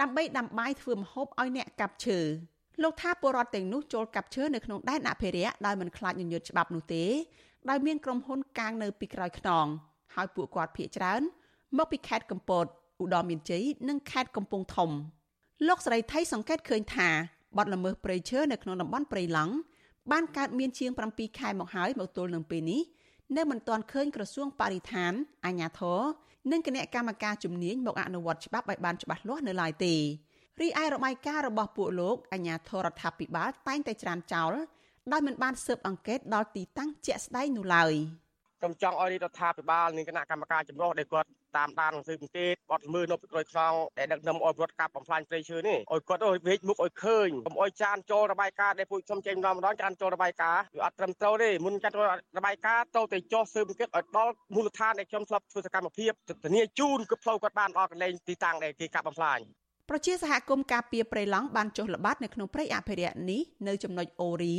[0.00, 2.18] ដើម្បីដាំបាយធ្វើម្ហូបឲ្យអ្នកកាប់ឈើ
[2.82, 7.04] លោកថាពលរដ្ឋទាំងនោះចូលកាប់ឈើនៅក្នុងដែនអភិរក្សដោយមិនខ្លាចញញើតច្បាប់នោះទេ
[7.70, 9.66] ដោយមានក្រុមហ៊ុនកាងនៅពីក្រោយខ្នង
[10.14, 11.20] ហើយពួកគាត់ភ័យច្រើន
[11.78, 12.64] មកពីខេត្តកំពត
[13.00, 14.90] ឧត្តរមានជ័យនិងខេត្តកំពង់ធំ
[15.68, 17.08] លោកស្រីថៃសង្កេតឃើញថា
[17.56, 19.54] បទល្មើសព្រៃឈើនៅក្នុងតំបន់ព្រៃឡង់
[20.12, 22.80] បានកើតមានជាង7ខែមកហើយមកទល់នឹងពេលនេះ
[23.36, 25.12] នៅមិនទាន់ឃើញក្រសួងបរិស្ថាន
[25.46, 26.00] អាជ្ញាធរ
[26.52, 29.94] និងគណៈកម្មការជំនាញមកអនុវត្តច្បាប់ឲ្យបានច្បាស់លាស់នៅឡើយទេ
[30.60, 34.52] រីឯរបាយការណ៍របស់ពួកលោកអាជ្ញាធររដ្ឋាភិបាលតែងតែច្រានចោល
[35.12, 37.92] ដោយមិនបានស៊ើបអង្កេតដល់ទីតាំងជាក់ស្ដែងនោះឡើយ
[38.60, 51.96] ខ្ញុំចង់ឲ្យរដ្ឋាភិបាលនិងគណៈកម្មការចម្រុះដែលគាត់ តាមដានស៊ើបអង្កេតបត់ល្មើសនៅក្រោយខ្នងដែលដឹកនាំឲ្យរដ្ឋកាប់បំផ្លាញព្រៃឈើនេះឲ្យគាត់ឲ្យវេកមុខឲ្យឃើញកុំឲ្យចានចូលរបាយការណ៍ដែលពួកខ្ញុំចេញម្ដងម្ដងចានចូលរបាយការណ៍វាអត់ត្រឹមត្រូវទេមុនចាត់
[52.38, 56.12] របាយការណ៍ទៅតែចុះស៊ើបអង្កេតឲ្យដល់មូលដ្ឋានដែលខ្ញុំធ្លាប់ធ្វើសកម្មភាព
[56.44, 59.38] ធានាជូនគឺផ្លូវគាត់បានដល់កន្លែងទីតាំងដែលគេកាប់បំផ្លាញ
[59.90, 64.56] ប្រជាសហគមន៍ការពារព្រៃឡង់បានចុះល្បាតនៅក្នុងព្រៃអភិរក្សនេះនៅចំណុចអូរី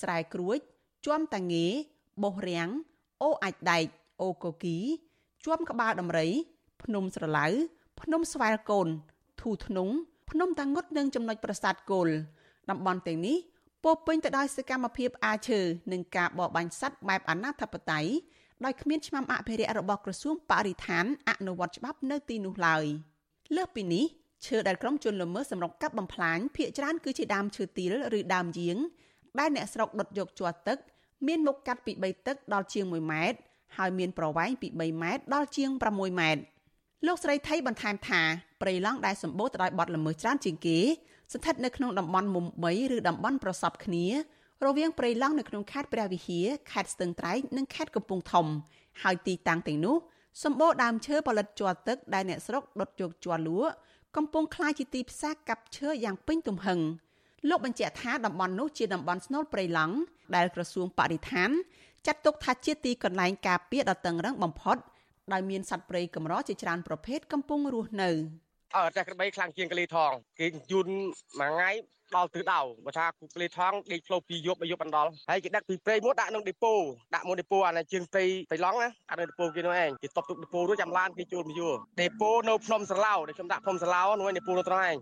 [0.00, 0.58] ស្រែក្រួច
[1.06, 1.66] ជាំតាងេ
[2.22, 2.68] បោះរាំង
[3.22, 3.84] អូអាចដែក
[4.22, 4.78] អូកូគី
[5.44, 6.28] ជាំក្បាលដំរី
[6.82, 7.46] ភ្នំស្រឡៅ
[8.00, 8.88] ភ្នំស្វាយកូន
[9.40, 9.88] ធូធ្នង
[10.30, 12.08] ភ្នំតាងុតនិងចំណុចប្រាសាទគោល
[12.70, 13.36] តំបន់ទាំងនេះ
[13.84, 15.60] ពោពេញទៅដោយសកម្មភាពអាឈើ
[15.92, 18.06] និងការបរបាញ់សត្វបែបអនាធបត័យ
[18.64, 22.84] ដោយគ្មានឆ្នាំអភិរក្សរបស់ក្រសួងបរិស្ថានអនុវត្តច្បាប់នៅទីនោះឡើយ
[23.56, 24.04] លើសពីនេះ
[24.46, 28.76] ឈើដែលក្រុមជនល្មើសសម្រុកកាប់បំផ្លាញភ ieck ច្រើនគឺជាដើមឈើទាលឬដើមយាង
[29.38, 30.78] ដែលអ្នកស្រុកដុតយកជាប់ទឹក
[31.26, 33.38] មានមុខកាត់ពី3ទឹកដល់ជាង1ម៉ែត្រ
[33.77, 36.41] ហើយមានប្រវែងពី3ម៉ែត្រដល់ជាង6ម៉ែត្រ
[37.07, 38.21] លោកស្រីថៃបន្ថែមថា
[38.61, 40.79] ព្រៃឡង់ដែលសម្បូរទៅដោយបទល្មើសច្រើនជាងគេ
[41.33, 44.05] ស្ថិតនៅក្នុងតំបន់មុំ3ឬតំបន់ប្រសពគ្នា
[44.65, 48.47] រវាងព្រៃឡង់នៅក្នុងខេត្តព្រះវិហារខេត្តស្ទឹងត្រែងនិងខេត្តកំពង់ធំ
[49.01, 49.95] ហើយទីតាំងទាំងនោះ
[50.43, 53.71] សម្បូរដើមឈើផលិតជ័រទឹកដែលអ្នកស្រុកដុតយកជ័រលក់
[54.15, 56.79] កំពុងคล้ายជាទីផ្សារកាប់ឈើយ៉ាងពេញទំហឹង
[57.49, 59.95] លោកបញ្ជាក់ថាតំបន់នោះជាតំបន់ស្នូលព្រៃឡង់
[60.35, 61.49] ដែលក្រសួងបរិស្ថាន
[62.06, 64.76] ចាត់ទុកថាជាទីកន្លែងការពារដ៏តឹងរ៉ឹងបំផុត
[65.32, 68.10] ដោយមានសត្វព្រៃកម្រជាច្រើនប្រភេទកំពុងរស់នៅ
[68.76, 70.88] អើតែក្របីខ្លាំងជាងកលីថងគេយូន
[71.40, 71.70] មួយថ្ងៃ
[72.16, 76.74] ដល់ទិសដៅបើថាគូក្លេថងដេកផ្លូវពីយប់មកយប់អណ្ដល់ហើយគេដឹកពីព្រៃមកដាក់ក្នុងដេប៉ូ
[77.14, 84.96] ដាក់មកដេប៉ូអានេះជាងព្រៃបៃឡង់ណាអានៅដេប៉ូគេនោះឯងគេតបទុកដេប៉ូរួចចាំឡានគេជួលមកយួរដេប៉ូនៅភ្នំស្រឡៅដែលខ្ញុំដាក់ភ្នំស្រឡៅនោះឯងដេប៉ូនៅត្រង់ឯង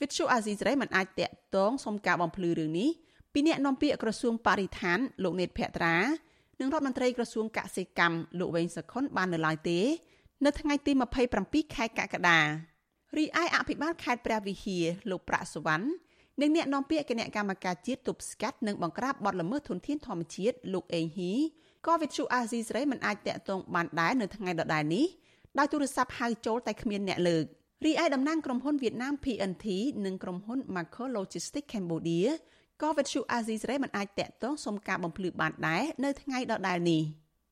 [0.00, 2.88] វិទ្យុអាស៊ីសេរីមិនអាចតាក់ទងសុំការបំភ្លឺរឿងនេះ
[3.32, 5.96] ពីអ្នកនាំពាក្យក្រសួងបរិស្ថានលោកនេតភក្ត្រា
[6.60, 9.78] និងរដ្ឋមន្ត្រីក្រសួងកសិកម្មលោកវែងសខុនបាននៅឡើយទេ
[10.44, 10.92] នៅថ្ងៃទី
[11.32, 12.38] 27ខែកក្កដា
[13.16, 15.86] រីឯអភិបាលខេត្តព្រះវិហារលោកប្រាក់សវណ្ណ
[16.40, 21.34] និងអ្នកនាំពាក្យគណៈកម្មការជាតិទប់ស្កាត់និងបង្ក្រាបបទល្មើសធនធានធម្មជាតិលោកអេងហ៊ី
[21.86, 25.06] ក៏វិទ្យុអាស៊ីសេរីមិនអាចតាក់ទងបានដែរនៅថ្ងៃដដែលនេះ
[25.58, 27.44] ដោយទូរស័ព្ទហៅចូលតែគ្មានអ្នកលើក
[27.86, 29.66] រីឯតំណាងក្រុមហ៊ុនវៀតណាម PNT
[30.04, 32.28] និងក្រុមហ៊ុន Macro Logistics Cambodia
[32.80, 37.02] ក៏វិទ្យុអាស៊ីសេរីមិនអាចតាក់ទងសុំការបំភ្លឺបានដែរនៅថ្ងៃដដែលនេះ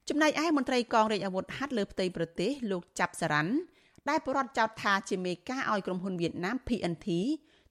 [0.09, 3.53] ចំណែកឯមន្ត្រីកងរាជអាវុធហត្ថលើផ្ទៃប្រទេសលោកចាប់សារ៉ាន់
[4.09, 7.09] ដែលបរដ្ឋចោទថាជាមេការឲ្យក្រុមហ៊ុនវៀតណាម PNT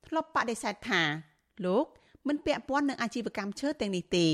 [0.06, 1.02] ធ្លាប់បដិសេធថា
[1.66, 1.86] លោក
[2.28, 4.28] មិនពាក់ព័ន្ធនឹងអាជីវកម្មឈើទាំងនេះទេ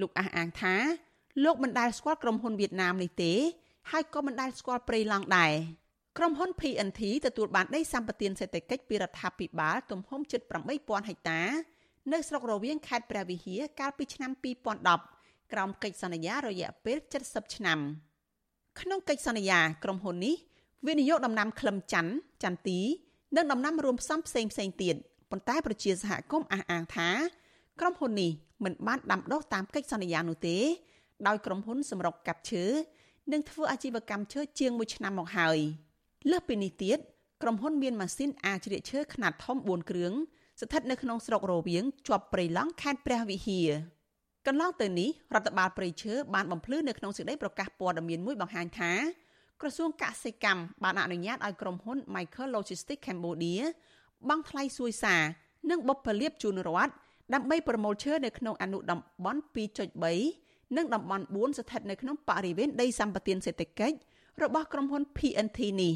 [0.00, 0.74] លោកអះអាងថា
[1.44, 3.32] លោកមិនដែលស្គាល់ក្រុមហ៊ុនវៀតណាមនេះទេ
[3.90, 5.52] ហើយក៏មិនដែលស្គាល់ព្រៃឡង់ដែរ
[6.18, 10.40] ក្រុមហ៊ុន PNT ទទួលបានដីសម្បត្តិសេដ្ឋកិច្ចពីរដ្ឋាភិបាលទំហំជិត
[10.74, 11.42] 8000ហិកតា
[12.10, 14.30] នៅស្រុករវៀងខេត្តព្រះវិហារកាលពីឆ្នាំ
[14.92, 17.78] 2010ក្រោមកិច្ចសន្យារយៈពេល70ឆ្នាំ
[18.80, 20.34] ក្នុងកិច្ចសន្យាក្រុមហ៊ុននេះ
[20.86, 22.12] វិនិយោគដំណាំក្លឹមច័ន្ទ
[22.44, 22.80] ចន្ទទី
[23.36, 24.96] និងដំណាំរួមផ្សំផ្សេងផ្សេងទៀត
[25.30, 27.08] ប៉ុន្តែប្រជាសហគមន៍អះអាងថា
[27.80, 28.30] ក្រុមហ៊ុននេះ
[28.64, 30.56] មិនបានដាំដុះតាមកិច្ចសន្យានោះទេ
[31.26, 32.64] ដោយក្រុមហ៊ុនសម្រុកកាប់ឈើ
[33.32, 35.58] និងធ្វើអាជីវកម្មឈើជាង1ឆ្នាំមកហើយ
[36.30, 36.98] លើសពីនេះទៀត
[37.42, 40.12] ក្រុមហ៊ុនមានម៉ាស៊ីនអាជ្រៀកឈើខ្នាតធំ4គ្រឿង
[40.60, 43.70] ស្ថិតនៅក្នុងស្រុករវៀងជាប់ព្រៃឡង់ខេត្តព្រះវិហារ
[44.46, 48.92] កន្លងទៅនេះរដ្ឋបាលព្រៃឈើបានបំភ្លឺនៅក្នុងសេចក្តីប្រកាសព័ត៌មានមួយបង្ហាញថា
[49.60, 53.62] ក្រសួងកសិកម្មបានអនុញ្ញាតឲ្យក្រុមហ៊ុន Michael Logistics Cambodia
[54.28, 55.22] បង់ថ្លៃសួយសារ
[55.70, 56.92] និងបុព្វលាភជូនរដ្ឋ
[57.34, 59.40] ដើម្បីប្រមូលឈើនៅក្នុងអនុតំបន់
[60.06, 63.96] 2.3និងតំបន់4ស្ថិតនៅក្នុងបរិវេណដីសម្បត្តិសេដ្ឋកិច្ច
[64.42, 65.94] របស់ក្រុមហ៊ុន PNT នេះ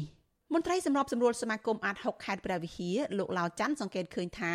[0.53, 4.53] មន្ត្រីសម្របសម្រួលសមាគមអាត6ខេត្តព្រះវិហារលោកឡាវច័ន្ទសង្កេតឃើញថា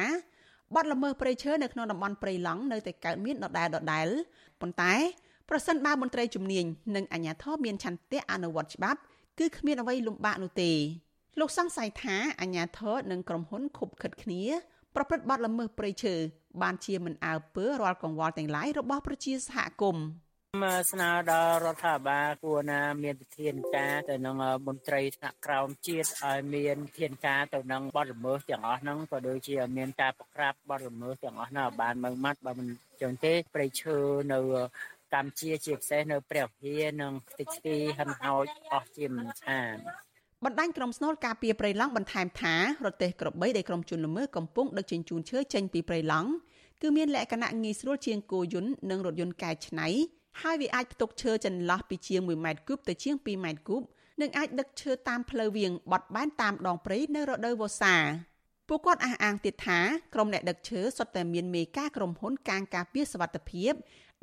[0.74, 4.07] បាត់ល្មើសព្រៃឈើនៅក្នុងតំបន់ព្រៃឡង់នៅតែកើតមានដដែលដដែល
[4.61, 4.95] ប៉ុន្តែ
[5.49, 6.64] ប្រសិនបើមន្ត្រីជំនាញ
[6.97, 9.01] និងអាជ្ញាធរមានឆន្ទៈអនុវត្តច្បាប់
[9.38, 10.72] គឺគ្មានអ្វីលំបាកនោះទេ
[11.40, 14.43] លោកសង្ស័យថាអាជ្ញាធរនិងក្រុមហ៊ុនខុបខិតគ្នា
[14.95, 16.14] ប្រព្រឹត្តបទល្មើសព្រៃឈើ
[16.62, 20.05] បានជាមិនអើពើរាល់កង្វល់ទាំងឡាយរបស់ប្រជាសហគមន៍
[20.55, 24.36] មកស្នើដល់រដ្ឋាភិបាលគួរណាមានវិធានការទៅនឹង
[24.66, 32.68] មន្ត្រីថ្នាក់ក្រោមជាតិឲ្យមានវិធានការទៅនឹងបទល្មើសទាំងអស់ហ្នឹងក៏ដូចជាមានការប្រក្រាបបទល្មើសទាំងអស់ហ្នឹងឲ្យបានម៉ឺងម៉ាត់បើមិន
[33.03, 33.96] ចឹងទេប្រៃឈើ
[34.32, 34.38] នៅ
[35.14, 39.74] កម្ពុជាជាពិសេសនៅព្រះវិហារនិងខ្ទេចខ្ទីហិនហោចអស់ជាមិនខាន
[40.44, 42.55] បណ្ដាញក្រុមស្នូលការពារព្រៃឡង់បន្ថែមថា
[42.86, 46.30] រទេះក្របីដែលក្រុមជនល្មើសកំពុងដឹកជញ្ជូនឈើចេញពីព្រៃឡង់
[46.82, 49.88] គឺមានលក្ខណៈងាយស្រួលជាងគោយន្តនិងរថយន្តកែច្នៃ
[50.41, 53.83] ហើយវាអាចផ្ទុកឈើចន្លោះពីជាង1ម៉ែត្រគូបទៅជាង2ម៉ែត្រគូប
[54.20, 57.97] និងអាចដឹកឈើតាមផ្លូវវាងបត់បែនតាមដងព្រៃនៅរដូវវស្សា
[58.68, 59.80] ពួកគាត់អះអាងទៀតថា
[60.14, 63.72] ក្រុមអ្នកដឹកឈើសុទ្ធតែមានមេការក្រុមហ៊ុនកាងការពារសវត្ថិភាព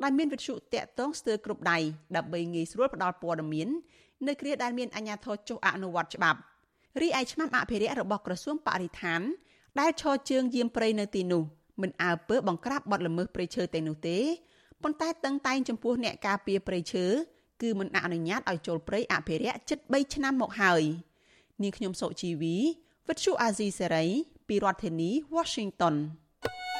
[0.02, 1.78] ដែលមានវិទ្យុតាក់ទងស្ទើរគ្រប់ដៃ
[2.16, 3.68] ដើម្បីងាយស្រួលផ្ដល់ព័ត៌មាន
[4.26, 6.38] នៅគ្រាដែលមានអាជ្ញាធរចុះអនុវត្តច្បាប់
[7.00, 9.20] រីឯឆ្មាំអភិរក្សរបស់ក្រសួងបរិស្ថាន
[9.80, 11.42] ដែលឈរជើងយាមព្រៃនៅទីនោះ
[11.82, 14.18] មិនអើពើបង្ក្រាបបទល្មើសព្រៃឈើទាំងនោះទេ
[14.82, 17.06] ប៉ុន្តែតឹងតែងចំពោះអ្នកការពារព្រៃឈើ
[17.62, 20.82] គឺមិនអនុញ្ញាតឲ្យចូលព្រៃអភិរក្សជិត3ឆ្នាំមកហើយ
[21.62, 22.56] នាងខ្ញុំសុជីវី
[23.08, 24.06] វិទ្យុអាស៊ីសេរី
[24.48, 25.94] ពីរដ្ឋធានី Washington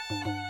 [0.09, 0.50] thank you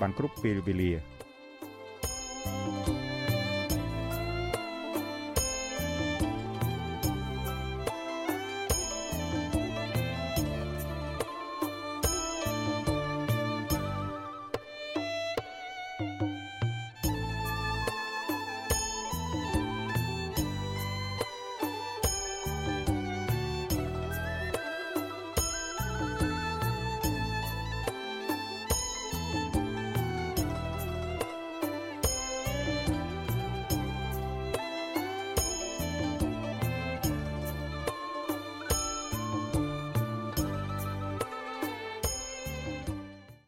[0.00, 0.92] បានគ្រប់ពេលវេលា